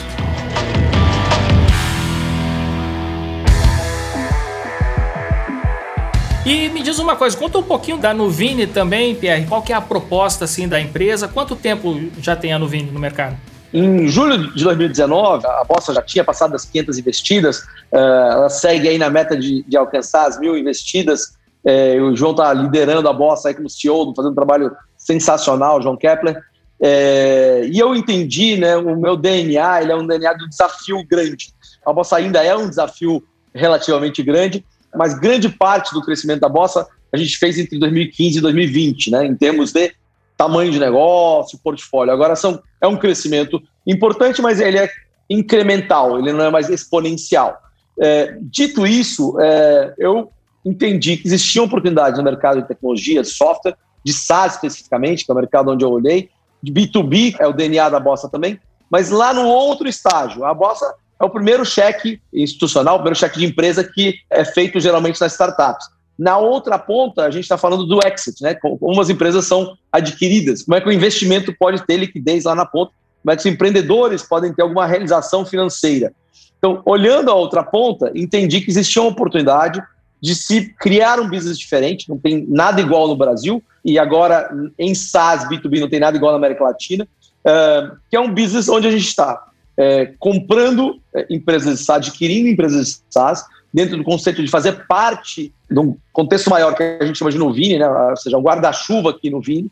E 6.46 6.68
me 6.70 6.82
diz 6.82 6.98
uma 6.98 7.16
coisa, 7.16 7.38
conta 7.38 7.60
um 7.60 7.64
pouquinho 7.64 7.98
da 7.98 8.12
Nuvini 8.12 8.66
também, 8.66 9.14
Pierre. 9.14 9.46
Qual 9.46 9.62
que 9.62 9.72
é 9.72 9.76
a 9.76 9.82
proposta 9.82 10.46
assim 10.46 10.68
da 10.68 10.82
empresa? 10.82 11.28
Quanto 11.28 11.56
tempo 11.56 11.96
já 12.20 12.36
tem 12.36 12.52
a 12.52 12.58
Nuvini 12.58 12.90
no 12.90 13.00
mercado? 13.00 13.38
Em 13.72 14.08
julho 14.08 14.52
de 14.56 14.64
2019, 14.64 15.46
a 15.46 15.64
bolsa 15.64 15.94
já 15.94 16.02
tinha 16.02 16.24
passado 16.24 16.54
das 16.54 16.66
500 16.66 16.98
investidas, 16.98 17.64
eh, 17.92 17.98
ela 18.00 18.50
segue 18.50 18.88
aí 18.88 18.98
na 18.98 19.12
meta 19.12 19.38
de, 19.38 19.64
de 19.68 19.78
alcançar 19.78 20.28
as 20.28 20.40
mil 20.40 20.58
investidas 20.58 21.38
é, 21.64 22.00
o 22.02 22.16
João 22.16 22.32
está 22.32 22.54
liderando 22.54 23.08
a 23.08 23.14
bossa 23.14 23.50
aí 23.50 23.56
como 23.56 23.70
CEO, 23.70 24.14
fazendo 24.16 24.32
um 24.32 24.36
trabalho 24.36 24.72
sensacional, 25.10 25.82
João 25.82 25.98
Kepler. 25.98 26.40
É, 26.80 27.68
e 27.72 27.80
eu 27.80 27.96
entendi, 27.96 28.58
né, 28.58 28.78
o 28.78 28.96
meu 28.96 29.18
DNA, 29.18 29.82
ele 29.82 29.92
é 29.92 29.96
um 29.96 30.06
DNA 30.06 30.34
do 30.34 30.48
desafio 30.48 31.04
grande. 31.10 31.52
A 31.86 31.92
bossa 31.92 32.16
ainda 32.16 32.44
é 32.44 32.56
um 32.56 32.70
desafio 32.70 33.24
relativamente 33.54 34.22
grande, 34.22 34.64
mas 34.96 35.18
grande 35.18 35.50
parte 35.50 35.94
do 35.94 36.04
crescimento 36.04 36.42
da 36.42 36.50
bossa 36.50 36.88
a 37.12 37.18
gente 37.18 37.38
fez 37.38 37.58
entre 37.58 37.80
2015 37.80 38.38
e 38.38 38.42
2020, 38.42 39.12
né, 39.12 39.26
em 39.26 39.36
termos 39.36 39.72
de 39.72 39.92
tamanho 40.38 40.72
de 40.72 40.80
negócio, 40.80 41.60
portfólio. 41.64 42.14
Agora 42.14 42.36
são, 42.36 42.62
é 42.80 42.88
um 42.88 42.96
crescimento 42.96 43.60
importante, 43.86 44.42
mas 44.42 44.60
ele 44.60 44.78
é 44.78 44.90
incremental, 45.28 46.20
ele 46.20 46.32
não 46.32 46.46
é 46.46 46.52
mais 46.52 46.70
exponencial. 46.70 47.58
É, 48.00 48.38
dito 48.42 48.86
isso, 48.86 49.36
é, 49.42 49.94
eu 49.98 50.32
entendi 50.64 51.18
que 51.18 51.28
existia 51.28 51.64
oportunidade 51.64 52.18
no 52.18 52.24
mercado 52.24 52.62
de 52.62 52.68
tecnologia, 52.68 53.24
software, 53.24 53.76
de 54.04 54.14
SaaS 54.14 54.56
especificamente, 54.56 55.26
que 55.26 55.32
é 55.32 55.34
o 55.34 55.38
mercado 55.38 55.72
onde 55.72 55.84
eu 55.84 55.92
olhei, 55.92 56.30
de 56.62 56.72
B2B, 56.72 57.36
é 57.40 57.48
o 57.48 57.54
DNA 57.54 57.90
da 57.90 58.00
Bossa 58.00 58.30
também, 58.30 58.60
mas 58.90 59.10
lá 59.10 59.34
no 59.34 59.48
outro 59.48 59.88
estágio, 59.88 60.44
a 60.44 60.54
Bossa 60.54 60.94
é 61.20 61.26
o 61.26 61.30
primeiro 61.30 61.66
cheque 61.66 62.22
institucional, 62.34 62.96
o 62.96 63.00
primeiro 63.00 63.20
cheque 63.20 63.40
de 63.40 63.46
empresa 63.46 63.84
que 63.84 64.16
é 64.30 64.44
feito 64.46 64.80
geralmente 64.80 65.20
nas 65.20 65.34
startups. 65.34 65.88
Na 66.18 66.38
outra 66.38 66.78
ponta, 66.78 67.24
a 67.24 67.32
gente 67.32 67.44
está 67.44 67.58
falando 67.58 67.86
do 67.86 68.00
exit, 68.06 68.42
né? 68.42 68.54
Como 68.54 69.00
as 69.00 69.10
empresas 69.10 69.46
são 69.46 69.78
adquiridas, 69.92 70.64
como 70.64 70.76
é 70.76 70.82
que 70.82 70.90
o 70.90 70.92
investimento 70.92 71.56
pode 71.58 71.86
ter 71.86 71.98
liquidez 71.98 72.44
lá 72.44 72.56
na 72.56 72.66
ponta, 72.66 72.92
como 73.22 73.32
é 73.32 73.36
que 73.36 73.42
os 73.42 73.46
empreendedores 73.46 74.24
podem 74.24 74.54
ter 74.54 74.62
alguma 74.62 74.86
realização 74.86 75.46
financeira. 75.46 76.12
Então, 76.58 76.82
olhando 76.86 77.32
a 77.32 77.36
outra 77.36 77.64
ponta, 77.64 78.12
entendi 78.14 78.60
que 78.60 78.70
existia 78.70 79.02
uma 79.02 79.12
oportunidade 79.12 79.82
de 80.22 80.36
se 80.36 80.74
criar 80.80 81.20
um 81.20 81.30
business 81.30 81.58
diferente, 81.58 82.10
não 82.10 82.18
tem 82.18 82.46
nada 82.50 82.82
igual 82.82 83.08
no 83.08 83.16
Brasil, 83.16 83.64
e 83.84 83.98
agora 83.98 84.50
em 84.78 84.94
SaaS, 84.94 85.48
B2B, 85.48 85.80
não 85.80 85.90
tem 85.90 86.00
nada 86.00 86.18
igual 86.18 86.34
na 86.34 86.38
América 86.38 86.64
Latina, 86.64 87.08
uh, 87.46 87.98
que 88.10 88.16
é 88.16 88.20
um 88.20 88.34
business 88.34 88.68
onde 88.68 88.88
a 88.88 88.92
gente 88.92 89.08
está 89.08 89.50
é, 89.80 90.14
comprando 90.20 91.00
é, 91.16 91.26
empresas 91.30 91.80
de 91.80 91.86
SaaS, 91.86 92.08
adquirindo 92.08 92.50
empresas 92.50 92.86
de 92.88 93.02
SaaS, 93.10 93.46
dentro 93.74 93.96
do 93.96 94.04
conceito 94.04 94.44
de 94.44 94.50
fazer 94.50 94.86
parte 94.88 95.54
de 95.72 95.80
um 95.80 95.96
contexto 96.12 96.50
maior 96.50 96.76
que 96.76 96.84
a 96.84 97.06
gente 97.06 97.18
chama 97.18 97.32
de 97.32 97.38
Nuvini, 97.38 97.78
né? 97.78 97.88
ou 97.88 98.18
seja, 98.18 98.38
um 98.38 98.42
guarda-chuva 98.42 99.12
aqui 99.12 99.30
no 99.30 99.40
Vini, 99.40 99.72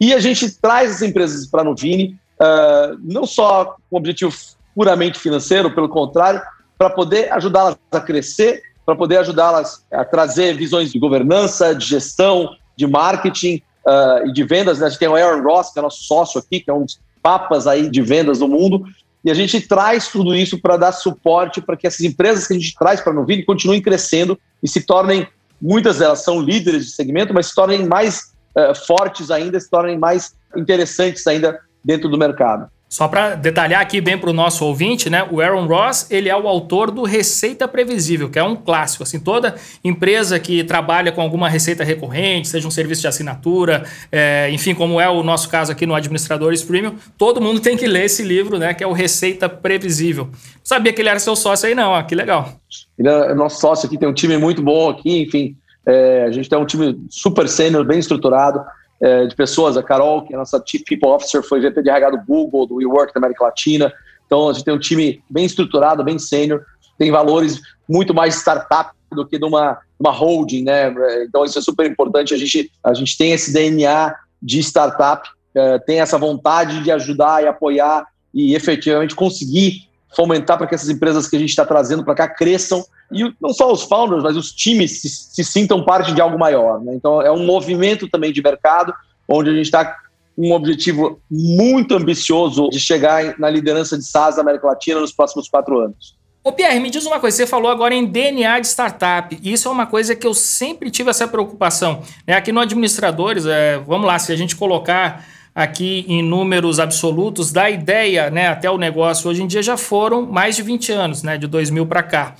e 0.00 0.14
a 0.14 0.20
gente 0.20 0.48
traz 0.60 0.90
essas 0.90 1.02
empresas 1.02 1.46
para 1.46 1.62
a 1.62 1.64
Nuvini, 1.64 2.16
uh, 2.40 2.96
não 3.02 3.26
só 3.26 3.76
com 3.90 3.96
objetivo 3.96 4.32
puramente 4.76 5.18
financeiro, 5.18 5.74
pelo 5.74 5.88
contrário, 5.88 6.40
para 6.76 6.90
poder 6.90 7.32
ajudá-las 7.32 7.76
a 7.90 8.00
crescer 8.00 8.62
para 8.88 8.96
poder 8.96 9.18
ajudá-las 9.18 9.84
a 9.92 10.02
trazer 10.02 10.56
visões 10.56 10.90
de 10.90 10.98
governança, 10.98 11.74
de 11.74 11.84
gestão, 11.84 12.56
de 12.74 12.86
marketing 12.86 13.60
uh, 13.86 14.26
e 14.26 14.32
de 14.32 14.44
vendas. 14.44 14.78
Né? 14.78 14.86
A 14.86 14.88
gente 14.88 14.98
tem 14.98 15.08
o 15.08 15.14
Aaron 15.14 15.42
Ross, 15.42 15.70
que 15.70 15.78
é 15.78 15.82
nosso 15.82 16.04
sócio 16.04 16.40
aqui, 16.40 16.60
que 16.60 16.70
é 16.70 16.72
um 16.72 16.86
dos 16.86 16.98
papas 17.22 17.66
aí 17.66 17.90
de 17.90 18.00
vendas 18.00 18.38
do 18.38 18.48
mundo, 18.48 18.84
e 19.22 19.30
a 19.30 19.34
gente 19.34 19.60
traz 19.60 20.08
tudo 20.08 20.34
isso 20.34 20.58
para 20.58 20.78
dar 20.78 20.92
suporte 20.92 21.60
para 21.60 21.76
que 21.76 21.86
essas 21.86 22.00
empresas 22.00 22.46
que 22.46 22.54
a 22.54 22.58
gente 22.58 22.74
traz 22.78 22.98
para 22.98 23.12
a 23.12 23.14
Novini 23.14 23.44
continuem 23.44 23.82
crescendo 23.82 24.38
e 24.62 24.66
se 24.66 24.80
tornem, 24.80 25.28
muitas 25.60 25.98
delas 25.98 26.24
são 26.24 26.40
líderes 26.40 26.86
de 26.86 26.92
segmento, 26.92 27.34
mas 27.34 27.48
se 27.48 27.54
tornem 27.54 27.86
mais 27.86 28.32
uh, 28.56 28.74
fortes 28.86 29.30
ainda, 29.30 29.60
se 29.60 29.68
tornem 29.68 29.98
mais 29.98 30.34
interessantes 30.56 31.26
ainda 31.26 31.60
dentro 31.84 32.08
do 32.08 32.16
mercado. 32.16 32.70
Só 32.88 33.06
para 33.06 33.34
detalhar 33.34 33.82
aqui 33.82 34.00
bem 34.00 34.16
para 34.16 34.30
o 34.30 34.32
nosso 34.32 34.64
ouvinte, 34.64 35.10
né? 35.10 35.26
O 35.30 35.42
Aaron 35.42 35.66
Ross 35.66 36.06
ele 36.10 36.30
é 36.30 36.36
o 36.36 36.48
autor 36.48 36.90
do 36.90 37.02
Receita 37.02 37.68
Previsível, 37.68 38.30
que 38.30 38.38
é 38.38 38.42
um 38.42 38.56
clássico. 38.56 39.02
Assim, 39.02 39.20
toda 39.20 39.56
empresa 39.84 40.40
que 40.40 40.64
trabalha 40.64 41.12
com 41.12 41.20
alguma 41.20 41.50
receita 41.50 41.84
recorrente, 41.84 42.48
seja 42.48 42.66
um 42.66 42.70
serviço 42.70 43.02
de 43.02 43.08
assinatura, 43.08 43.84
é, 44.10 44.48
enfim, 44.50 44.74
como 44.74 44.98
é 44.98 45.08
o 45.08 45.22
nosso 45.22 45.50
caso 45.50 45.70
aqui 45.70 45.84
no 45.84 45.94
Administradores 45.94 46.62
Premium, 46.62 46.94
todo 47.18 47.42
mundo 47.42 47.60
tem 47.60 47.76
que 47.76 47.86
ler 47.86 48.06
esse 48.06 48.22
livro, 48.22 48.58
né? 48.58 48.72
Que 48.72 48.82
é 48.82 48.86
o 48.86 48.92
Receita 48.92 49.50
Previsível. 49.50 50.24
Não 50.24 50.32
sabia 50.64 50.92
que 50.92 51.02
ele 51.02 51.10
era 51.10 51.18
seu 51.18 51.36
sócio 51.36 51.68
aí, 51.68 51.74
não. 51.74 51.90
Ó, 51.90 52.02
que 52.02 52.14
legal. 52.14 52.54
Ele 52.98 53.08
é 53.08 53.34
nosso 53.34 53.60
sócio 53.60 53.86
aqui, 53.86 53.98
tem 53.98 54.08
um 54.08 54.14
time 54.14 54.38
muito 54.38 54.62
bom 54.62 54.88
aqui, 54.88 55.22
enfim. 55.22 55.54
É, 55.84 56.24
a 56.26 56.30
gente 56.30 56.48
tem 56.48 56.58
um 56.58 56.66
time 56.66 56.98
super 57.10 57.46
sênior, 57.48 57.84
bem 57.84 57.98
estruturado 57.98 58.60
é, 59.00 59.26
de 59.26 59.34
pessoas. 59.34 59.76
A 59.76 59.82
Carol, 59.82 60.22
que 60.22 60.32
é 60.32 60.36
a 60.36 60.38
nossa 60.38 60.62
Chief 60.64 60.82
People 60.84 61.08
Officer, 61.08 61.42
foi 61.42 61.60
VP 61.60 61.82
de 61.82 61.90
RH 61.90 62.10
do 62.10 62.24
Google, 62.26 62.66
do 62.66 62.74
WeWork 62.76 63.12
da 63.12 63.18
América 63.18 63.44
Latina. 63.44 63.92
Então, 64.26 64.48
a 64.48 64.52
gente 64.52 64.64
tem 64.64 64.74
um 64.74 64.78
time 64.78 65.22
bem 65.30 65.44
estruturado, 65.44 66.04
bem 66.04 66.18
sênior, 66.18 66.64
tem 66.98 67.10
valores 67.10 67.60
muito 67.88 68.12
mais 68.12 68.34
startup 68.34 68.90
do 69.10 69.26
que 69.26 69.38
de 69.38 69.44
uma, 69.44 69.78
uma 69.98 70.10
holding, 70.10 70.64
né? 70.64 70.94
Então, 71.22 71.44
isso 71.44 71.58
é 71.58 71.62
super 71.62 71.90
importante. 71.90 72.34
A 72.34 72.36
gente, 72.36 72.70
a 72.84 72.92
gente 72.92 73.16
tem 73.16 73.32
esse 73.32 73.52
DNA 73.52 74.14
de 74.42 74.60
startup, 74.60 75.28
é, 75.54 75.78
tem 75.78 76.00
essa 76.00 76.18
vontade 76.18 76.82
de 76.82 76.90
ajudar 76.90 77.42
e 77.42 77.46
apoiar 77.46 78.06
e 78.34 78.54
efetivamente 78.54 79.14
conseguir 79.14 79.87
fomentar 80.14 80.56
para 80.58 80.66
que 80.66 80.74
essas 80.74 80.88
empresas 80.88 81.28
que 81.28 81.36
a 81.36 81.38
gente 81.38 81.50
está 81.50 81.64
trazendo 81.64 82.04
para 82.04 82.14
cá 82.14 82.28
cresçam 82.28 82.84
e 83.12 83.32
não 83.40 83.50
só 83.50 83.72
os 83.72 83.82
founders, 83.82 84.22
mas 84.22 84.36
os 84.36 84.52
times 84.52 85.00
se, 85.00 85.08
se 85.08 85.44
sintam 85.44 85.84
parte 85.84 86.12
de 86.12 86.20
algo 86.20 86.38
maior. 86.38 86.80
Né? 86.80 86.94
Então, 86.94 87.22
é 87.22 87.30
um 87.30 87.44
movimento 87.44 88.08
também 88.08 88.32
de 88.32 88.42
mercado, 88.42 88.92
onde 89.28 89.50
a 89.50 89.52
gente 89.52 89.66
está 89.66 89.96
com 90.36 90.48
um 90.48 90.52
objetivo 90.52 91.20
muito 91.30 91.94
ambicioso 91.94 92.68
de 92.70 92.78
chegar 92.78 93.38
na 93.38 93.50
liderança 93.50 93.98
de 93.98 94.04
SaaS 94.04 94.38
América 94.38 94.66
Latina 94.66 95.00
nos 95.00 95.12
próximos 95.12 95.48
quatro 95.48 95.80
anos. 95.80 96.16
Ô 96.44 96.52
Pierre, 96.52 96.78
me 96.80 96.88
diz 96.88 97.04
uma 97.04 97.18
coisa, 97.18 97.36
você 97.36 97.46
falou 97.46 97.70
agora 97.70 97.94
em 97.94 98.06
DNA 98.06 98.60
de 98.60 98.68
startup, 98.68 99.38
e 99.42 99.52
isso 99.52 99.68
é 99.68 99.70
uma 99.70 99.86
coisa 99.86 100.14
que 100.14 100.26
eu 100.26 100.32
sempre 100.32 100.90
tive 100.90 101.10
essa 101.10 101.26
preocupação. 101.26 102.02
Né? 102.26 102.34
Aqui 102.34 102.52
no 102.52 102.60
Administradores, 102.60 103.44
é, 103.44 103.78
vamos 103.78 104.06
lá, 104.06 104.18
se 104.18 104.32
a 104.32 104.36
gente 104.36 104.54
colocar 104.54 105.24
aqui 105.58 106.04
em 106.06 106.22
números 106.22 106.78
absolutos, 106.78 107.50
da 107.50 107.68
ideia 107.68 108.30
né, 108.30 108.46
até 108.46 108.70
o 108.70 108.78
negócio, 108.78 109.28
hoje 109.28 109.42
em 109.42 109.46
dia 109.48 109.60
já 109.60 109.76
foram 109.76 110.24
mais 110.24 110.54
de 110.54 110.62
20 110.62 110.92
anos, 110.92 111.24
né, 111.24 111.36
de 111.36 111.48
2000 111.48 111.84
para 111.84 112.00
cá. 112.00 112.36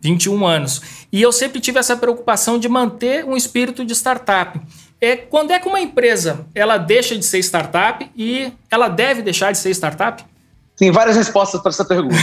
21 0.00 0.46
anos. 0.46 0.82
E 1.10 1.22
eu 1.22 1.32
sempre 1.32 1.60
tive 1.60 1.78
essa 1.78 1.96
preocupação 1.96 2.58
de 2.58 2.68
manter 2.68 3.24
um 3.24 3.34
espírito 3.34 3.86
de 3.86 3.94
startup. 3.94 4.60
É, 5.00 5.16
quando 5.16 5.50
é 5.50 5.58
que 5.58 5.66
uma 5.66 5.80
empresa 5.80 6.46
ela 6.54 6.76
deixa 6.76 7.16
de 7.16 7.24
ser 7.24 7.38
startup 7.38 8.08
e 8.14 8.52
ela 8.70 8.88
deve 8.88 9.22
deixar 9.22 9.50
de 9.50 9.56
ser 9.56 9.70
startup? 9.70 10.22
Tem 10.76 10.92
várias 10.92 11.16
respostas 11.16 11.62
para 11.62 11.70
essa 11.70 11.86
pergunta. 11.86 12.16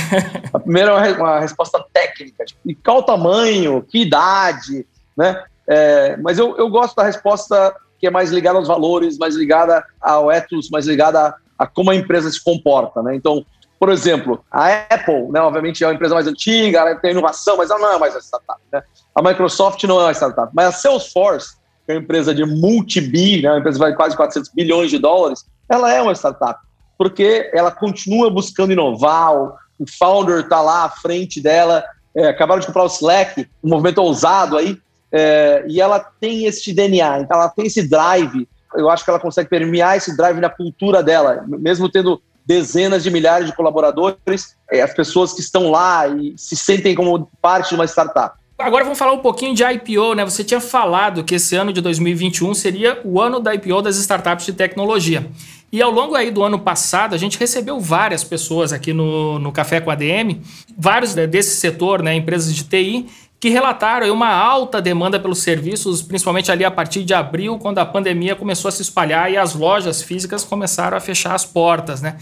a 0.54 0.60
primeira 0.60 0.92
é 0.92 1.14
uma 1.14 1.40
resposta 1.40 1.84
técnica, 1.92 2.46
tipo, 2.46 2.60
e 2.68 2.76
qual 2.76 3.00
o 3.00 3.04
tamanho, 3.04 3.82
que 3.82 4.04
idade, 4.04 4.86
né? 5.18 5.44
É, 5.68 6.16
mas 6.18 6.38
eu, 6.38 6.56
eu 6.56 6.70
gosto 6.70 6.96
da 6.96 7.04
resposta 7.04 7.76
que 8.06 8.10
é 8.10 8.12
mais 8.12 8.30
ligada 8.30 8.60
aos 8.60 8.68
valores, 8.68 9.18
mais 9.18 9.36
ligada 9.36 9.84
ao 10.00 10.32
ethos, 10.32 10.70
mais 10.70 10.86
ligada 10.86 11.20
a, 11.20 11.36
a 11.58 11.66
como 11.66 11.90
a 11.90 11.96
empresa 11.96 12.30
se 12.30 12.44
comporta, 12.44 13.02
né? 13.02 13.16
Então, 13.16 13.44
por 13.80 13.90
exemplo, 13.90 14.46
a 14.52 14.68
Apple, 14.92 15.32
né, 15.32 15.42
obviamente 15.42 15.84
é 15.84 15.88
uma 15.88 15.96
empresa 15.96 16.14
mais 16.14 16.28
antiga, 16.28 16.80
ela 16.80 16.96
tem 16.96 17.12
inovação, 17.12 17.58
mas 17.58 17.72
ela 17.72 17.80
não 17.80 17.94
é 17.94 17.98
mais 17.98 18.14
uma 18.14 18.22
startup. 18.22 18.60
Né? 18.72 18.84
A 19.16 19.24
Microsoft 19.24 19.84
não 19.86 20.00
é 20.00 20.04
uma 20.04 20.14
startup. 20.14 20.52
Mas 20.54 20.68
a 20.68 20.72
Salesforce, 20.72 21.56
que 21.84 21.92
é 21.92 21.96
uma 21.96 22.02
empresa 22.02 22.34
de 22.34 22.46
multi-bi, 22.46 23.42
né, 23.42 23.50
uma 23.50 23.60
empresa 23.60 23.84
de 23.90 23.96
quase 23.96 24.16
400 24.16 24.52
bilhões 24.54 24.92
de 24.92 25.00
dólares, 25.00 25.46
ela 25.68 25.92
é 25.92 26.00
uma 26.00 26.14
startup, 26.14 26.60
porque 27.00 27.50
ela 27.54 27.72
continua 27.72 28.30
buscando 28.30 28.72
inovar, 28.72 29.36
o 29.36 29.58
founder 29.98 30.42
está 30.42 30.62
lá 30.62 30.86
à 30.86 30.90
frente 30.90 31.42
dela, 31.42 31.84
é, 32.16 32.28
acabaram 32.28 32.62
de 32.62 32.68
comprar 32.68 32.84
o 32.84 32.88
Slack, 32.88 33.50
um 33.64 33.70
movimento 33.70 33.98
ousado 33.98 34.58
aí, 34.58 34.80
é, 35.18 35.64
e 35.70 35.80
ela 35.80 35.98
tem 36.20 36.46
esse 36.46 36.74
DNA, 36.74 37.22
então 37.22 37.38
ela 37.38 37.48
tem 37.48 37.68
esse 37.68 37.88
drive, 37.88 38.46
eu 38.76 38.90
acho 38.90 39.06
que 39.06 39.10
ela 39.10 39.20
consegue 39.20 39.50
permear 39.50 39.96
esse 39.96 40.18
drive 40.18 40.42
na 40.42 40.50
cultura 40.50 41.02
dela, 41.02 41.46
mesmo 41.48 41.88
tendo 41.88 42.22
dezenas 42.46 43.02
de 43.02 43.10
milhares 43.10 43.48
de 43.48 43.56
colaboradores, 43.56 44.58
é, 44.70 44.82
as 44.82 44.94
pessoas 44.94 45.32
que 45.32 45.40
estão 45.40 45.72
lá 45.72 46.06
e 46.10 46.34
se 46.36 46.58
sentem 46.58 46.94
como 46.94 47.32
parte 47.42 47.70
de 47.70 47.76
uma 47.76 47.86
startup. 47.86 48.38
Agora 48.58 48.84
vamos 48.84 49.00
falar 49.00 49.14
um 49.14 49.20
pouquinho 49.20 49.56
de 49.56 49.64
IPO, 49.64 50.16
né? 50.16 50.24
Você 50.26 50.44
tinha 50.44 50.62
falado 50.62 51.24
que 51.24 51.36
esse 51.36 51.56
ano 51.56 51.72
de 51.72 51.82
2021 51.82 52.54
seria 52.54 53.02
o 53.04 53.22
ano 53.22 53.40
da 53.40 53.54
IPO 53.54 53.82
das 53.82 53.98
startups 53.98 54.46
de 54.46 54.54
tecnologia. 54.54 55.30
E 55.72 55.82
ao 55.82 55.92
longo 55.92 56.16
aí 56.16 56.32
do 56.32 56.42
ano 56.42 56.60
passado, 56.60 57.14
a 57.14 57.18
gente 57.18 57.38
recebeu 57.38 57.82
várias 57.82 58.24
pessoas 58.24 58.72
aqui 58.72 58.94
no, 58.94 59.40
no 59.40 59.52
Café 59.52 59.82
com 59.82 59.92
a 59.92 59.96
DM, 59.96 60.42
vários 60.78 61.14
né, 61.16 61.28
desse 61.28 61.58
setor, 61.58 62.02
né, 62.02 62.16
empresas 62.16 62.56
de 62.56 62.64
TI, 62.64 63.08
que 63.46 63.50
relataram 63.52 64.12
uma 64.12 64.34
alta 64.34 64.82
demanda 64.82 65.20
pelos 65.20 65.38
serviços, 65.38 66.02
principalmente 66.02 66.52
ali 66.52 66.66
a 66.66 66.72
partir 66.72 67.04
de 67.04 67.14
abril, 67.14 67.60
quando 67.60 67.78
a 67.78 67.86
pandemia 67.86 68.36
começou 68.36 68.70
a 68.70 68.72
se 68.72 68.82
espalhar 68.82 69.32
e 69.32 69.38
as 69.38 69.54
lojas 69.54 70.02
físicas 70.02 70.44
começaram 70.44 70.98
a 70.98 71.00
fechar 71.00 71.36
as 71.36 71.46
portas, 71.46 72.02
né? 72.02 72.18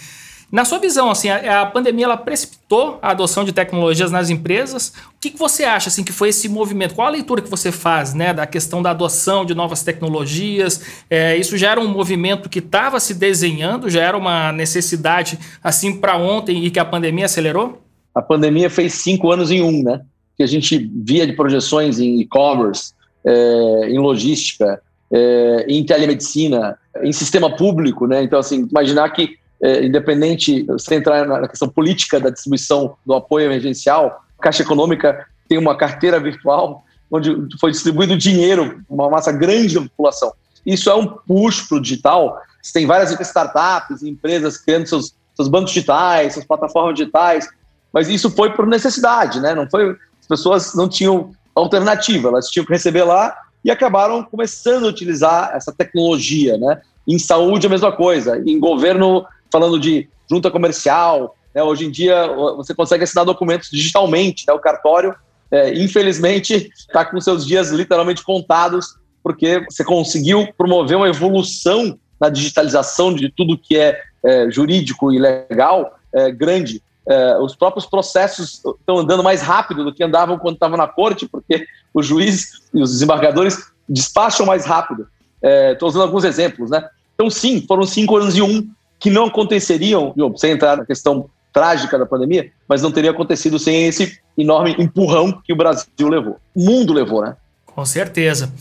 Na 0.51 0.65
sua 0.65 0.79
visão, 0.79 1.09
assim, 1.09 1.29
a, 1.29 1.65
pandemia 1.65 2.07
ela 2.07 2.17
precipitou 2.17 2.99
a 3.01 3.11
adoção 3.11 3.45
de 3.45 3.53
tecnologias 3.53 4.11
nas 4.11 4.29
empresas. 4.29 4.89
O 5.15 5.19
que, 5.21 5.29
que, 5.29 5.39
você 5.39 5.63
acha 5.63 5.87
assim 5.87 6.03
que 6.03 6.11
foi 6.11 6.27
esse 6.27 6.49
movimento? 6.49 6.93
Qual 6.93 7.07
a 7.07 7.11
leitura 7.11 7.41
que 7.41 7.49
você 7.49 7.71
faz, 7.71 8.13
né, 8.13 8.33
da 8.33 8.45
questão 8.45 8.81
da 8.81 8.89
adoção 8.91 9.45
de 9.45 9.55
novas 9.55 9.81
tecnologias? 9.81 10.81
É, 11.09 11.37
isso 11.37 11.57
já 11.57 11.71
era 11.71 11.79
um 11.79 11.87
movimento 11.87 12.49
que 12.49 12.59
estava 12.59 12.99
se 12.99 13.13
desenhando, 13.13 13.89
já 13.89 14.01
era 14.01 14.17
uma 14.17 14.51
necessidade 14.51 15.39
assim 15.63 16.01
para 16.01 16.17
ontem 16.17 16.65
e 16.65 16.69
que 16.69 16.79
a 16.79 16.85
pandemia 16.85 17.27
acelerou? 17.27 17.81
A 18.13 18.21
pandemia 18.21 18.69
fez 18.69 18.95
cinco 18.95 19.31
anos 19.31 19.51
em 19.51 19.61
um, 19.61 19.81
né? 19.81 20.01
Que 20.37 20.43
a 20.43 20.47
gente 20.47 20.91
via 20.95 21.25
de 21.27 21.33
projeções 21.33 21.99
em 21.99 22.19
e-commerce, 22.21 22.93
é, 23.23 23.89
em 23.89 23.99
logística, 23.99 24.81
é, 25.11 25.65
em 25.67 25.85
telemedicina, 25.85 26.77
em 27.01 27.11
sistema 27.11 27.55
público, 27.55 28.07
né? 28.07 28.23
Então, 28.23 28.39
assim, 28.39 28.67
imaginar 28.69 29.09
que, 29.09 29.37
é, 29.61 29.85
independente, 29.85 30.63
você 30.63 30.95
entrar 30.95 31.27
na 31.27 31.47
questão 31.47 31.69
política 31.69 32.19
da 32.19 32.29
distribuição 32.29 32.95
do 33.05 33.13
apoio 33.13 33.45
emergencial, 33.45 34.23
a 34.39 34.41
Caixa 34.41 34.63
Econômica 34.63 35.25
tem 35.47 35.57
uma 35.57 35.75
carteira 35.75 36.19
virtual 36.19 36.83
onde 37.11 37.35
foi 37.59 37.69
distribuído 37.69 38.17
dinheiro, 38.17 38.83
uma 38.89 39.07
massa 39.07 39.31
grande 39.31 39.75
da 39.75 39.81
população. 39.81 40.33
Isso 40.65 40.89
é 40.89 40.95
um 40.95 41.05
push 41.05 41.67
para 41.67 41.77
o 41.77 41.81
digital. 41.81 42.41
Você 42.59 42.73
tem 42.73 42.87
várias 42.87 43.11
startups, 43.11 44.01
empresas 44.01 44.57
criando 44.57 44.87
seus, 44.87 45.13
seus 45.35 45.47
bancos 45.47 45.71
digitais, 45.71 46.33
suas 46.33 46.45
plataformas 46.45 46.95
digitais, 46.95 47.47
mas 47.93 48.09
isso 48.09 48.31
foi 48.31 48.51
por 48.53 48.65
necessidade, 48.65 49.39
né? 49.39 49.53
Não 49.53 49.69
foi 49.69 49.95
as 50.23 50.27
pessoas 50.27 50.73
não 50.73 50.87
tinham 50.87 51.31
alternativa, 51.53 52.29
elas 52.29 52.49
tinham 52.49 52.65
que 52.65 52.71
receber 52.71 53.03
lá 53.03 53.35
e 53.63 53.69
acabaram 53.69 54.23
começando 54.23 54.85
a 54.85 54.89
utilizar 54.89 55.51
essa 55.53 55.71
tecnologia, 55.71 56.57
né? 56.57 56.81
Em 57.07 57.19
saúde 57.19 57.67
a 57.67 57.69
mesma 57.69 57.91
coisa, 57.91 58.41
em 58.45 58.57
governo 58.57 59.25
falando 59.51 59.77
de 59.77 60.07
junta 60.29 60.49
comercial, 60.49 61.35
né? 61.53 61.61
hoje 61.61 61.85
em 61.85 61.91
dia 61.91 62.27
você 62.55 62.73
consegue 62.73 63.03
assinar 63.03 63.25
documentos 63.25 63.69
digitalmente, 63.69 64.45
né? 64.47 64.53
O 64.53 64.59
cartório, 64.59 65.13
é, 65.51 65.73
infelizmente, 65.73 66.71
está 66.75 67.05
com 67.05 67.19
seus 67.19 67.45
dias 67.45 67.69
literalmente 67.69 68.23
contados 68.23 68.97
porque 69.21 69.63
você 69.69 69.83
conseguiu 69.83 70.47
promover 70.57 70.97
uma 70.97 71.07
evolução 71.07 71.97
na 72.19 72.29
digitalização 72.29 73.13
de 73.13 73.29
tudo 73.29 73.57
que 73.57 73.77
é, 73.77 74.01
é 74.25 74.49
jurídico 74.49 75.11
e 75.11 75.19
legal 75.19 75.97
é, 76.13 76.31
grande 76.31 76.81
é, 77.07 77.37
os 77.37 77.55
próprios 77.55 77.85
processos 77.85 78.61
estão 78.79 78.97
andando 78.97 79.23
mais 79.23 79.41
rápido 79.41 79.83
do 79.83 79.93
que 79.93 80.03
andavam 80.03 80.37
quando 80.37 80.55
estavam 80.55 80.77
na 80.77 80.87
corte, 80.87 81.27
porque 81.27 81.65
o 81.93 82.01
juiz 82.01 82.61
e 82.73 82.81
os 82.81 82.91
desembargadores 82.91 83.71
despacham 83.87 84.45
mais 84.45 84.65
rápido. 84.65 85.07
Estou 85.41 85.87
é, 85.87 85.89
usando 85.89 86.03
alguns 86.03 86.23
exemplos, 86.23 86.69
né? 86.69 86.87
Então, 87.15 87.29
sim, 87.29 87.63
foram 87.67 87.83
cinco 87.83 88.17
anos 88.17 88.37
e 88.37 88.41
um 88.41 88.67
que 88.99 89.09
não 89.09 89.25
aconteceriam, 89.25 90.13
sem 90.37 90.51
entrar 90.51 90.77
na 90.77 90.85
questão 90.85 91.29
trágica 91.51 91.99
da 91.99 92.05
pandemia, 92.05 92.51
mas 92.67 92.81
não 92.81 92.91
teria 92.91 93.11
acontecido 93.11 93.59
sem 93.59 93.85
esse 93.85 94.17
enorme 94.37 94.75
empurrão 94.79 95.39
que 95.43 95.53
o 95.53 95.55
Brasil 95.55 95.87
levou. 96.09 96.37
O 96.55 96.63
mundo 96.63 96.93
levou, 96.93 97.21
né? 97.21 97.35
Com 97.65 97.85
certeza. 97.85 98.51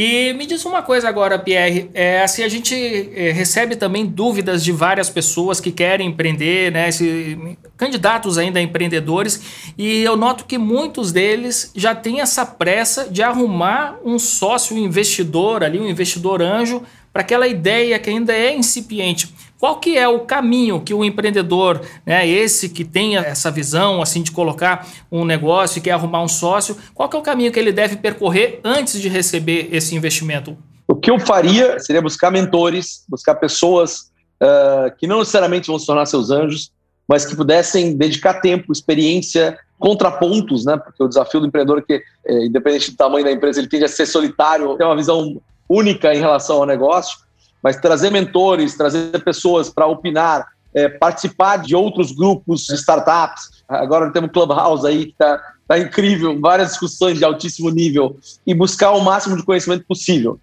E 0.00 0.32
me 0.34 0.46
diz 0.46 0.64
uma 0.64 0.80
coisa 0.80 1.08
agora, 1.08 1.36
Pierre. 1.40 1.90
É, 1.92 2.22
assim, 2.22 2.44
a 2.44 2.48
gente 2.48 2.72
é, 3.16 3.32
recebe 3.32 3.74
também 3.74 4.06
dúvidas 4.06 4.62
de 4.62 4.70
várias 4.70 5.10
pessoas 5.10 5.60
que 5.60 5.72
querem 5.72 6.06
empreender, 6.06 6.70
né? 6.70 6.88
Candidatos 7.76 8.38
ainda 8.38 8.60
a 8.60 8.62
empreendedores, 8.62 9.72
e 9.76 10.04
eu 10.04 10.16
noto 10.16 10.44
que 10.44 10.56
muitos 10.56 11.10
deles 11.10 11.72
já 11.74 11.96
têm 11.96 12.20
essa 12.20 12.46
pressa 12.46 13.08
de 13.10 13.24
arrumar 13.24 13.98
um 14.04 14.20
sócio 14.20 14.78
investidor 14.78 15.64
ali, 15.64 15.80
um 15.80 15.88
investidor 15.88 16.40
anjo, 16.40 16.80
para 17.12 17.22
aquela 17.22 17.48
ideia 17.48 17.98
que 17.98 18.08
ainda 18.08 18.32
é 18.32 18.54
incipiente. 18.54 19.34
Qual 19.58 19.80
que 19.80 19.98
é 19.98 20.06
o 20.06 20.20
caminho 20.20 20.80
que 20.80 20.94
o 20.94 21.04
empreendedor, 21.04 21.80
né, 22.06 22.26
esse 22.26 22.68
que 22.68 22.84
tem 22.84 23.16
essa 23.16 23.50
visão 23.50 24.00
assim 24.00 24.22
de 24.22 24.30
colocar 24.30 24.86
um 25.10 25.24
negócio 25.24 25.78
e 25.78 25.80
quer 25.80 25.92
arrumar 25.92 26.22
um 26.22 26.28
sócio, 26.28 26.76
qual 26.94 27.08
que 27.08 27.16
é 27.16 27.18
o 27.18 27.22
caminho 27.22 27.50
que 27.50 27.58
ele 27.58 27.72
deve 27.72 27.96
percorrer 27.96 28.60
antes 28.62 29.00
de 29.00 29.08
receber 29.08 29.68
esse 29.72 29.96
investimento? 29.96 30.56
O 30.86 30.94
que 30.94 31.10
eu 31.10 31.18
faria 31.18 31.78
seria 31.80 32.00
buscar 32.00 32.30
mentores, 32.30 33.04
buscar 33.08 33.34
pessoas 33.34 34.12
uh, 34.40 34.96
que 34.96 35.06
não 35.06 35.18
necessariamente 35.18 35.66
vão 35.66 35.78
se 35.78 35.86
tornar 35.86 36.06
seus 36.06 36.30
anjos, 36.30 36.70
mas 37.08 37.26
que 37.26 37.34
pudessem 37.34 37.96
dedicar 37.96 38.34
tempo, 38.34 38.70
experiência, 38.70 39.58
contrapontos, 39.78 40.64
né? 40.64 40.76
Porque 40.76 41.02
o 41.02 41.08
desafio 41.08 41.40
do 41.40 41.46
empreendedor 41.46 41.78
é 41.78 41.82
que, 41.82 42.02
é, 42.26 42.46
independente 42.46 42.90
do 42.90 42.96
tamanho 42.96 43.24
da 43.24 43.32
empresa, 43.32 43.60
ele 43.60 43.68
tende 43.68 43.84
a 43.84 43.88
ser 43.88 44.06
solitário, 44.06 44.76
tem 44.76 44.86
uma 44.86 44.96
visão 44.96 45.40
única 45.68 46.14
em 46.14 46.18
relação 46.18 46.56
ao 46.56 46.66
negócio, 46.66 47.18
mas 47.62 47.76
trazer 47.76 48.10
mentores, 48.10 48.76
trazer 48.76 49.22
pessoas 49.22 49.68
para 49.68 49.86
opinar, 49.86 50.46
é, 50.74 50.88
participar 50.88 51.56
de 51.56 51.74
outros 51.74 52.12
grupos 52.12 52.66
de 52.66 52.74
startups. 52.74 53.64
Agora 53.68 54.12
temos 54.12 54.30
Clubhouse 54.30 54.86
aí 54.86 55.06
que 55.06 55.12
está 55.12 55.40
tá 55.66 55.78
incrível, 55.78 56.38
várias 56.40 56.70
discussões 56.70 57.18
de 57.18 57.24
altíssimo 57.24 57.70
nível 57.70 58.16
e 58.46 58.54
buscar 58.54 58.92
o 58.92 59.00
máximo 59.00 59.36
de 59.36 59.42
conhecimento 59.42 59.84
possível. 59.86 60.38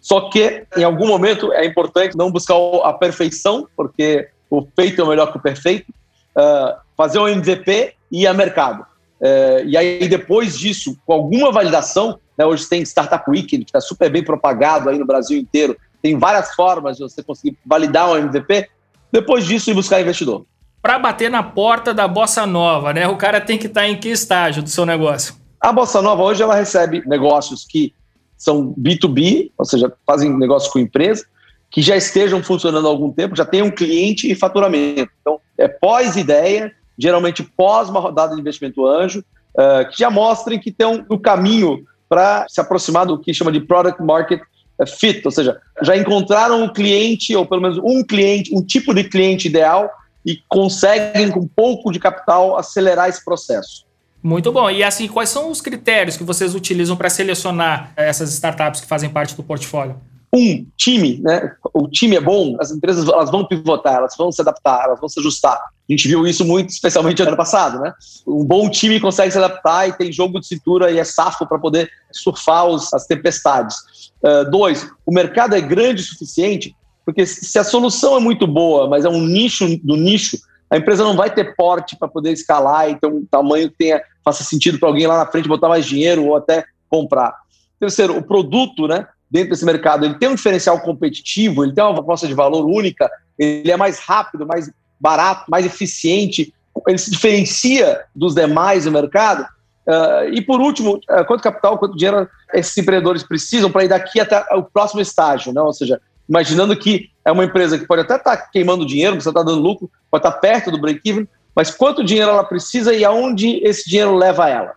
Só 0.00 0.30
que, 0.30 0.64
em 0.76 0.82
algum 0.82 1.06
momento, 1.06 1.52
é 1.52 1.64
importante 1.66 2.16
não 2.16 2.30
buscar 2.30 2.54
a 2.84 2.92
perfeição, 2.92 3.68
porque 3.76 4.28
o 4.48 4.66
feito 4.74 5.02
é 5.02 5.06
melhor 5.06 5.30
que 5.30 5.36
o 5.36 5.42
perfeito, 5.42 5.90
uh, 5.90 6.78
fazer 6.96 7.18
um 7.18 7.28
MVP 7.28 7.94
e 8.10 8.22
ir 8.22 8.26
a 8.26 8.32
mercado. 8.32 8.82
Uh, 9.20 9.66
e 9.66 9.76
aí, 9.76 10.08
depois 10.08 10.58
disso, 10.58 10.96
com 11.04 11.12
alguma 11.12 11.52
validação, 11.52 12.18
né, 12.38 12.46
hoje 12.46 12.66
tem 12.66 12.80
Startup 12.82 13.22
Weekend, 13.30 13.64
que 13.64 13.70
está 13.70 13.80
super 13.80 14.10
bem 14.10 14.24
propagado 14.24 14.88
aí 14.88 14.98
no 14.98 15.06
Brasil 15.06 15.38
inteiro, 15.38 15.76
tem 16.02 16.18
várias 16.18 16.54
formas 16.54 16.96
de 16.96 17.02
você 17.02 17.22
conseguir 17.22 17.56
validar 17.64 18.08
um 18.08 18.16
MVP, 18.16 18.68
depois 19.12 19.44
disso 19.44 19.70
ir 19.70 19.74
buscar 19.74 20.00
investidor. 20.00 20.44
Para 20.80 20.98
bater 20.98 21.30
na 21.30 21.42
porta 21.42 21.92
da 21.92 22.08
Bossa 22.08 22.46
Nova, 22.46 22.92
né? 22.92 23.06
O 23.06 23.16
cara 23.16 23.40
tem 23.40 23.58
que 23.58 23.66
estar 23.66 23.82
tá 23.82 23.88
em 23.88 23.98
que 23.98 24.08
estágio 24.08 24.62
do 24.62 24.68
seu 24.70 24.86
negócio? 24.86 25.34
A 25.60 25.72
Bossa 25.72 26.00
Nova 26.00 26.22
hoje 26.22 26.42
ela 26.42 26.54
recebe 26.54 27.02
negócios 27.06 27.66
que 27.68 27.92
são 28.36 28.74
B2B, 28.74 29.52
ou 29.58 29.64
seja, 29.66 29.92
fazem 30.06 30.34
negócio 30.34 30.72
com 30.72 30.78
empresa, 30.78 31.26
que 31.70 31.82
já 31.82 31.96
estejam 31.96 32.42
funcionando 32.42 32.86
há 32.86 32.90
algum 32.90 33.12
tempo, 33.12 33.36
já 33.36 33.44
tem 33.44 33.60
um 33.60 33.70
cliente 33.70 34.30
e 34.30 34.34
faturamento. 34.34 35.10
Então, 35.20 35.38
é 35.58 35.68
pós-ideia, 35.68 36.72
geralmente 36.98 37.42
pós 37.42 37.90
uma 37.90 38.00
rodada 38.00 38.34
de 38.34 38.40
investimento 38.40 38.86
anjo, 38.86 39.22
uh, 39.54 39.88
que 39.90 39.98
já 39.98 40.10
mostrem 40.10 40.58
que 40.58 40.70
estão 40.70 41.04
no 41.08 41.18
caminho 41.18 41.84
para 42.08 42.46
se 42.48 42.60
aproximar 42.60 43.06
do 43.06 43.18
que 43.18 43.32
chama 43.32 43.52
de 43.52 43.60
product 43.60 44.02
market 44.02 44.40
fit, 44.86 45.22
ou 45.24 45.30
seja, 45.30 45.58
já 45.82 45.96
encontraram 45.96 46.64
o 46.64 46.72
cliente, 46.72 47.34
ou 47.34 47.46
pelo 47.46 47.62
menos 47.62 47.78
um 47.78 48.04
cliente, 48.04 48.54
um 48.54 48.62
tipo 48.62 48.94
de 48.94 49.04
cliente 49.04 49.48
ideal 49.48 49.90
e 50.24 50.38
conseguem, 50.48 51.30
com 51.30 51.46
pouco 51.46 51.90
de 51.90 51.98
capital, 51.98 52.56
acelerar 52.56 53.08
esse 53.08 53.24
processo. 53.24 53.86
Muito 54.22 54.52
bom. 54.52 54.70
E 54.70 54.82
assim, 54.82 55.08
quais 55.08 55.30
são 55.30 55.50
os 55.50 55.60
critérios 55.60 56.16
que 56.16 56.24
vocês 56.24 56.54
utilizam 56.54 56.96
para 56.96 57.08
selecionar 57.08 57.92
essas 57.96 58.32
startups 58.32 58.80
que 58.80 58.86
fazem 58.86 59.08
parte 59.08 59.34
do 59.34 59.42
portfólio? 59.42 59.96
Um, 60.32 60.64
time, 60.76 61.20
né? 61.22 61.52
O 61.74 61.88
time 61.88 62.14
é 62.14 62.20
bom, 62.20 62.56
as 62.60 62.70
empresas 62.70 63.08
elas 63.08 63.30
vão 63.30 63.44
pivotar, 63.44 63.94
elas 63.96 64.14
vão 64.16 64.30
se 64.30 64.40
adaptar, 64.40 64.84
elas 64.84 65.00
vão 65.00 65.08
se 65.08 65.18
ajustar. 65.18 65.56
A 65.56 65.92
gente 65.92 66.06
viu 66.06 66.24
isso 66.24 66.44
muito, 66.44 66.70
especialmente 66.70 67.20
no 67.20 67.28
ano 67.28 67.36
passado, 67.36 67.80
né? 67.80 67.92
Um 68.26 68.44
bom 68.44 68.70
time 68.70 69.00
consegue 69.00 69.32
se 69.32 69.38
adaptar 69.38 69.88
e 69.88 69.92
tem 69.92 70.12
jogo 70.12 70.38
de 70.38 70.46
cintura 70.46 70.92
e 70.92 70.98
é 70.98 71.04
safo 71.04 71.46
para 71.48 71.58
poder 71.58 71.90
surfar 72.12 72.66
os, 72.66 72.94
as 72.94 73.06
tempestades. 73.06 73.76
Uh, 74.22 74.48
dois, 74.48 74.88
o 75.04 75.12
mercado 75.12 75.56
é 75.56 75.60
grande 75.60 76.02
o 76.02 76.06
suficiente, 76.06 76.76
porque 77.04 77.26
se 77.26 77.58
a 77.58 77.64
solução 77.64 78.16
é 78.16 78.20
muito 78.20 78.46
boa, 78.46 78.88
mas 78.88 79.04
é 79.04 79.08
um 79.08 79.20
nicho 79.20 79.66
do 79.82 79.96
nicho, 79.96 80.38
a 80.70 80.76
empresa 80.76 81.02
não 81.02 81.16
vai 81.16 81.34
ter 81.34 81.56
porte 81.56 81.96
para 81.96 82.06
poder 82.06 82.30
escalar 82.30 82.88
e 82.88 82.94
ter 82.94 83.08
um 83.08 83.26
tamanho 83.28 83.68
que 83.68 83.76
tenha, 83.76 84.00
faça 84.24 84.44
sentido 84.44 84.78
para 84.78 84.88
alguém 84.88 85.08
lá 85.08 85.18
na 85.18 85.26
frente 85.26 85.48
botar 85.48 85.68
mais 85.68 85.84
dinheiro 85.84 86.24
ou 86.24 86.36
até 86.36 86.64
comprar. 86.88 87.34
Terceiro, 87.80 88.16
o 88.16 88.22
produto, 88.22 88.86
né, 88.86 89.08
dentro 89.30 89.50
desse 89.50 89.64
mercado, 89.64 90.04
ele 90.04 90.14
tem 90.14 90.28
um 90.28 90.34
diferencial 90.34 90.80
competitivo, 90.80 91.64
ele 91.64 91.72
tem 91.72 91.84
uma 91.84 91.94
proposta 91.94 92.26
de 92.26 92.34
valor 92.34 92.66
única, 92.66 93.10
ele 93.38 93.70
é 93.70 93.76
mais 93.76 94.00
rápido, 94.00 94.46
mais 94.46 94.70
barato, 94.98 95.50
mais 95.50 95.64
eficiente, 95.64 96.52
ele 96.86 96.98
se 96.98 97.10
diferencia 97.10 98.02
dos 98.14 98.34
demais 98.34 98.86
no 98.86 98.92
mercado. 98.92 99.46
Uh, 99.86 100.32
e 100.32 100.42
por 100.42 100.60
último, 100.60 100.96
uh, 100.96 101.24
quanto 101.26 101.42
capital, 101.42 101.78
quanto 101.78 101.96
dinheiro 101.96 102.28
esses 102.52 102.76
empreendedores 102.76 103.22
precisam 103.22 103.70
para 103.70 103.84
ir 103.84 103.88
daqui 103.88 104.20
até 104.20 104.44
o 104.54 104.62
próximo 104.62 105.00
estágio, 105.00 105.52
né? 105.52 105.60
ou 105.60 105.72
seja, 105.72 106.00
imaginando 106.28 106.76
que 106.76 107.10
é 107.24 107.32
uma 107.32 107.44
empresa 107.44 107.78
que 107.78 107.86
pode 107.86 108.02
até 108.02 108.16
estar 108.16 108.36
tá 108.36 108.48
queimando 108.52 108.86
dinheiro, 108.86 109.20
você 109.20 109.28
está 109.28 109.42
dando 109.42 109.60
lucro, 109.60 109.90
pode 110.10 110.24
estar 110.24 110.32
tá 110.32 110.38
perto 110.38 110.70
do 110.70 110.80
break-even, 110.80 111.26
mas 111.54 111.70
quanto 111.70 112.04
dinheiro 112.04 112.30
ela 112.30 112.44
precisa 112.44 112.94
e 112.94 113.04
aonde 113.04 113.60
esse 113.64 113.88
dinheiro 113.88 114.14
leva 114.14 114.48
ela. 114.48 114.74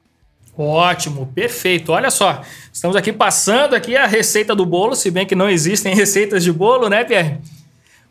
Ótimo, 0.57 1.31
perfeito. 1.33 1.91
Olha 1.91 2.11
só, 2.11 2.41
estamos 2.71 2.95
aqui 2.95 3.11
passando 3.11 3.75
aqui 3.75 3.95
a 3.97 4.05
receita 4.05 4.55
do 4.55 4.65
bolo, 4.65 4.95
se 4.95 5.09
bem 5.09 5.25
que 5.25 5.35
não 5.35 5.49
existem 5.49 5.93
receitas 5.95 6.43
de 6.43 6.51
bolo, 6.51 6.89
né, 6.89 7.03
Pierre? 7.03 7.39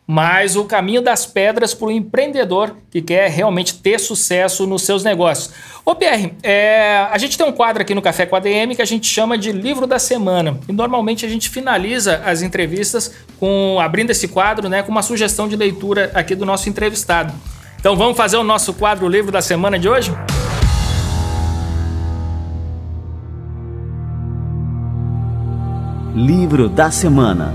mas 0.05 0.55
o 0.55 0.65
caminho 0.65 1.01
das 1.01 1.25
pedras 1.25 1.73
para 1.73 1.87
o 1.87 1.91
empreendedor 1.91 2.75
que 2.91 3.01
quer 3.01 3.29
realmente 3.29 3.75
ter 3.75 3.99
sucesso 3.99 4.67
nos 4.67 4.83
seus 4.83 5.03
negócios. 5.03 5.53
Ô 5.85 5.95
Pierre, 5.95 6.33
é, 6.43 7.07
a 7.09 7.17
gente 7.17 7.37
tem 7.37 7.47
um 7.47 7.51
quadro 7.51 7.81
aqui 7.81 7.95
no 7.95 8.01
Café 8.01 8.25
com 8.25 8.35
a 8.35 8.39
DM 8.39 8.75
que 8.75 8.81
a 8.81 8.85
gente 8.85 9.07
chama 9.07 9.37
de 9.37 9.51
Livro 9.51 9.87
da 9.87 9.99
Semana. 9.99 10.59
E 10.67 10.71
normalmente 10.71 11.25
a 11.25 11.29
gente 11.29 11.49
finaliza 11.49 12.21
as 12.25 12.41
entrevistas 12.41 13.13
com 13.39 13.79
abrindo 13.79 14.09
esse 14.09 14.27
quadro 14.27 14.67
né, 14.67 14.83
com 14.83 14.91
uma 14.91 15.01
sugestão 15.01 15.47
de 15.47 15.55
leitura 15.55 16.11
aqui 16.13 16.35
do 16.35 16.45
nosso 16.45 16.67
entrevistado. 16.67 17.33
Então 17.79 17.95
vamos 17.95 18.17
fazer 18.17 18.37
o 18.37 18.43
nosso 18.43 18.73
quadro 18.73 19.07
Livro 19.07 19.31
da 19.31 19.41
Semana 19.41 19.79
de 19.79 19.87
hoje? 19.87 20.11
Livro 26.15 26.69
da 26.69 26.91
Semana. 26.91 27.51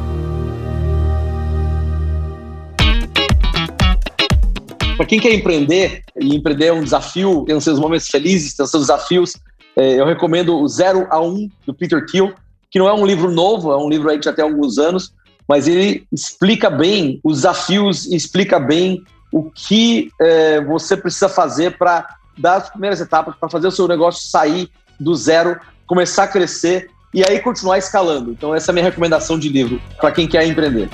Para 4.96 5.06
quem 5.06 5.20
quer 5.20 5.32
empreender, 5.32 6.02
e 6.20 6.34
empreender 6.34 6.66
é 6.66 6.72
um 6.72 6.82
desafio, 6.82 7.44
tem 7.46 7.54
os 7.54 7.62
seus 7.62 7.78
momentos 7.78 8.08
felizes, 8.08 8.54
tem 8.54 8.64
os 8.64 8.70
seus 8.72 8.88
desafios, 8.88 9.34
é, 9.76 10.00
eu 10.00 10.04
recomendo 10.04 10.58
o 10.58 10.66
Zero 10.66 11.06
a 11.08 11.20
Um, 11.20 11.48
do 11.64 11.72
Peter 11.72 12.04
Thiel, 12.04 12.34
que 12.68 12.80
não 12.80 12.88
é 12.88 12.92
um 12.92 13.06
livro 13.06 13.30
novo, 13.30 13.70
é 13.70 13.76
um 13.76 13.88
livro 13.88 14.10
aí 14.10 14.20
já 14.20 14.32
tem 14.32 14.44
alguns 14.44 14.76
anos, 14.76 15.14
mas 15.48 15.68
ele 15.68 16.04
explica 16.10 16.68
bem 16.68 17.20
os 17.22 17.36
desafios 17.36 18.06
explica 18.06 18.58
bem 18.58 19.04
o 19.32 19.52
que 19.52 20.10
é, 20.20 20.60
você 20.62 20.96
precisa 20.96 21.28
fazer 21.28 21.78
para 21.78 22.08
dar 22.36 22.56
as 22.56 22.70
primeiras 22.70 23.00
etapas, 23.00 23.36
para 23.36 23.48
fazer 23.48 23.68
o 23.68 23.72
seu 23.72 23.86
negócio 23.86 24.28
sair 24.28 24.68
do 24.98 25.14
zero, 25.14 25.60
começar 25.86 26.24
a 26.24 26.28
crescer 26.28 26.90
e 27.12 27.22
aí 27.26 27.40
continuar 27.40 27.78
escalando. 27.78 28.30
Então, 28.30 28.54
essa 28.54 28.70
é 28.70 28.72
a 28.72 28.74
minha 28.74 28.84
recomendação 28.84 29.38
de 29.38 29.48
livro 29.48 29.80
para 30.00 30.12
quem 30.12 30.26
quer 30.26 30.46
empreender. 30.46 30.88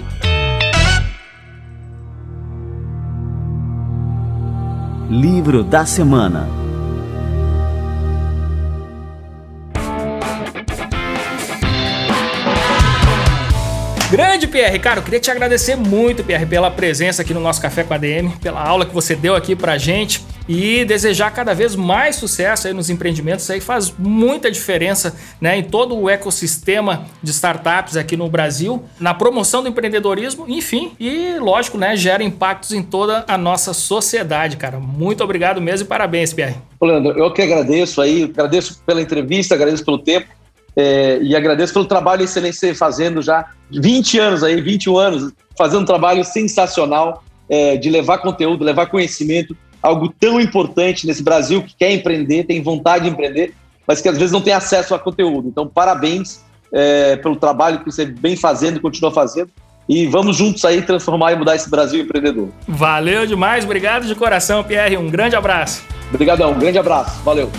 Livro 5.11 5.63
da 5.63 5.85
Semana 5.85 6.49
Grande 14.11 14.47
Pierre, 14.47 14.79
cara, 14.79 15.01
eu 15.01 15.03
queria 15.03 15.19
te 15.19 15.29
agradecer 15.29 15.75
muito, 15.75 16.23
Pierre, 16.23 16.47
pela 16.47 16.71
presença 16.71 17.23
aqui 17.23 17.35
no 17.35 17.41
nosso 17.41 17.61
Café 17.61 17.83
com 17.83 17.95
a 17.95 17.99
DM, 17.99 18.31
pela 18.41 18.63
aula 18.63 18.87
que 18.87 18.95
você 18.95 19.17
deu 19.17 19.35
aqui 19.35 19.57
pra 19.57 19.77
gente 19.77 20.25
e 20.49 20.85
desejar 20.85 21.31
cada 21.31 21.55
vez 21.55 21.75
mais 21.75 22.17
sucesso 22.17 22.67
aí 22.67 22.73
nos 22.73 22.91
empreendimentos. 22.91 23.45
Isso 23.45 23.53
aí 23.53 23.61
faz 23.61 23.93
muita 23.99 24.51
diferença 24.51 25.17
né, 25.41 25.57
em 25.59 25.63
todo 25.63 25.97
o 25.97 26.09
ecossistema 26.09 27.07
de 27.23 27.31
startups 27.31 27.97
aqui 27.97 28.17
no 28.17 28.29
Brasil, 28.29 28.85
na 29.01 29.15
promoção 29.15 29.63
do 29.63 29.69
empreendedorismo, 29.69 30.45
enfim, 30.49 30.93
e 30.99 31.39
lógico, 31.39 31.79
né, 31.79 31.97
gera 31.97 32.23
impactos 32.23 32.73
em 32.73 32.83
toda 32.83 33.25
a 33.27 33.39
nossa 33.39 33.73
sociedade, 33.73 34.57
cara. 34.57 34.79
Muito 34.79 35.25
obrigado 35.25 35.61
mesmo 35.61 35.87
e 35.87 35.89
parabéns, 35.89 36.33
Pierre. 36.33 36.57
Leandro, 36.81 37.19
eu 37.19 37.33
que 37.33 37.43
agradeço 37.43 38.01
aí, 38.01 38.25
agradeço 38.25 38.83
pela 38.85 39.01
entrevista, 39.01 39.55
agradeço 39.55 39.85
pelo 39.85 39.99
tempo. 39.99 40.27
É, 40.77 41.19
e 41.23 41.37
agradeço 41.37 41.73
pelo 41.73 41.85
trabalho 41.85 42.25
excelente 42.25 42.55
que 42.55 42.59
você 42.59 42.75
fazendo 42.75 43.23
já 43.23 43.49
20 43.71 44.19
anos 44.19 44.43
aí, 44.43 44.61
21 44.61 44.99
anos, 44.99 45.33
fazendo 45.57 45.83
um 45.83 45.85
trabalho 45.85 46.25
sensacional 46.25 47.23
é, 47.49 47.77
de 47.77 47.91
levar 47.91 48.19
conteúdo, 48.19 48.65
levar 48.65 48.87
conhecimento, 48.87 49.57
algo 49.85 50.09
tão 50.09 50.41
importante 50.41 51.07
nesse 51.07 51.23
Brasil 51.23 51.63
que 51.63 51.75
quer 51.77 51.93
empreender, 51.93 52.45
tem 52.45 52.63
vontade 52.63 53.05
de 53.05 53.11
empreender, 53.11 53.55
mas 53.87 54.01
que 54.01 54.09
às 54.09 54.17
vezes 54.17 54.33
não 54.33 54.41
tem 54.41 54.55
acesso 54.55 54.95
a 54.95 54.99
conteúdo. 54.99 55.47
Então, 55.47 55.69
parabéns 55.69 56.41
é, 56.73 57.17
pelo 57.17 57.37
trabalho 57.37 57.81
que 57.81 57.93
você 57.93 58.07
vem 58.07 58.35
fazendo 58.35 58.79
e 58.79 58.81
continua 58.81 59.13
fazendo. 59.13 59.51
E 59.87 60.07
vamos 60.07 60.39
juntos 60.39 60.65
aí 60.65 60.81
transformar 60.81 61.33
e 61.33 61.37
mudar 61.37 61.55
esse 61.55 61.69
Brasil 61.69 62.03
empreendedor. 62.03 62.49
Valeu 62.67 63.27
demais, 63.27 63.67
obrigado 63.67 64.07
de 64.07 64.15
coração, 64.15 64.65
Pierre. 64.65 64.97
Um 64.97 65.11
grande 65.11 65.37
abraço. 65.37 65.85
Obrigadão, 66.09 66.53
um 66.53 66.59
grande 66.59 66.79
abraço. 66.79 67.23
Valeu. 67.23 67.51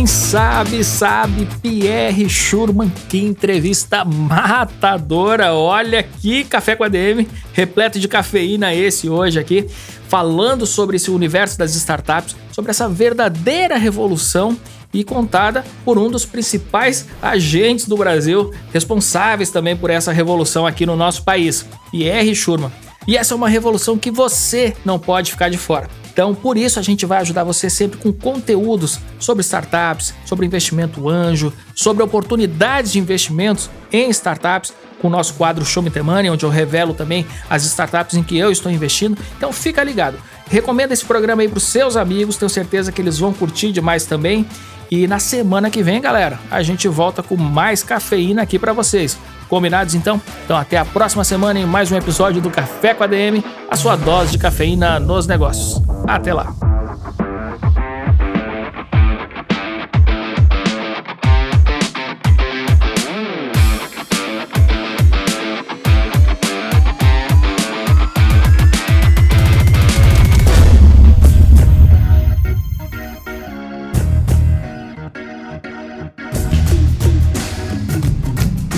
Quem 0.00 0.06
sabe, 0.06 0.82
sabe, 0.82 1.46
Pierre 1.60 2.26
Schurman, 2.26 2.90
que 3.10 3.18
entrevista 3.18 4.02
matadora. 4.02 5.52
Olha 5.52 6.02
que 6.02 6.42
café 6.42 6.74
com 6.74 6.84
a 6.84 6.88
DM, 6.88 7.28
repleto 7.52 8.00
de 8.00 8.08
cafeína 8.08 8.74
esse 8.74 9.10
hoje 9.10 9.38
aqui, 9.38 9.66
falando 10.08 10.64
sobre 10.64 10.96
esse 10.96 11.10
universo 11.10 11.58
das 11.58 11.74
startups, 11.74 12.34
sobre 12.50 12.70
essa 12.70 12.88
verdadeira 12.88 13.76
revolução 13.76 14.56
e 14.90 15.04
contada 15.04 15.66
por 15.84 15.98
um 15.98 16.10
dos 16.10 16.24
principais 16.24 17.06
agentes 17.20 17.86
do 17.86 17.98
Brasil, 17.98 18.54
responsáveis 18.72 19.50
também 19.50 19.76
por 19.76 19.90
essa 19.90 20.12
revolução 20.12 20.66
aqui 20.66 20.86
no 20.86 20.96
nosso 20.96 21.24
país, 21.24 21.66
Pierre 21.90 22.34
Schurman. 22.34 22.72
E 23.06 23.18
essa 23.18 23.34
é 23.34 23.36
uma 23.36 23.50
revolução 23.50 23.98
que 23.98 24.10
você 24.10 24.74
não 24.82 24.98
pode 24.98 25.30
ficar 25.30 25.50
de 25.50 25.58
fora. 25.58 25.90
Então, 26.20 26.34
por 26.34 26.58
isso 26.58 26.78
a 26.78 26.82
gente 26.82 27.06
vai 27.06 27.18
ajudar 27.22 27.44
você 27.44 27.70
sempre 27.70 27.98
com 27.98 28.12
conteúdos 28.12 29.00
sobre 29.18 29.40
startups, 29.40 30.12
sobre 30.26 30.44
investimento 30.44 31.08
anjo, 31.08 31.50
sobre 31.74 32.02
oportunidades 32.02 32.92
de 32.92 32.98
investimentos 32.98 33.70
em 33.90 34.10
startups, 34.10 34.74
com 35.00 35.08
o 35.08 35.10
nosso 35.10 35.32
quadro 35.32 35.64
Show 35.64 35.82
Me 35.82 35.88
The 35.88 36.02
Money, 36.02 36.30
onde 36.30 36.44
eu 36.44 36.50
revelo 36.50 36.92
também 36.92 37.26
as 37.48 37.64
startups 37.64 38.18
em 38.18 38.22
que 38.22 38.36
eu 38.36 38.52
estou 38.52 38.70
investindo. 38.70 39.16
Então, 39.38 39.50
fica 39.50 39.82
ligado. 39.82 40.18
Recomenda 40.50 40.92
esse 40.92 41.06
programa 41.06 41.40
aí 41.40 41.48
para 41.48 41.56
os 41.56 41.64
seus 41.64 41.96
amigos, 41.96 42.36
tenho 42.36 42.50
certeza 42.50 42.92
que 42.92 43.00
eles 43.00 43.18
vão 43.18 43.32
curtir 43.32 43.72
demais 43.72 44.04
também. 44.04 44.44
E 44.90 45.06
na 45.06 45.18
semana 45.18 45.70
que 45.70 45.82
vem, 45.82 46.02
galera, 46.02 46.38
a 46.50 46.62
gente 46.62 46.86
volta 46.86 47.22
com 47.22 47.34
mais 47.34 47.82
cafeína 47.82 48.42
aqui 48.42 48.58
para 48.58 48.74
vocês. 48.74 49.16
Combinados 49.50 49.96
então? 49.96 50.22
Então 50.44 50.56
até 50.56 50.78
a 50.78 50.84
próxima 50.84 51.24
semana 51.24 51.58
em 51.58 51.66
mais 51.66 51.90
um 51.90 51.96
episódio 51.96 52.40
do 52.40 52.50
Café 52.50 52.94
com 52.94 53.02
a 53.02 53.06
DM, 53.08 53.44
a 53.68 53.76
sua 53.76 53.96
dose 53.96 54.30
de 54.30 54.38
cafeína 54.38 55.00
nos 55.00 55.26
negócios. 55.26 55.82
Até 56.06 56.32
lá. 56.32 56.69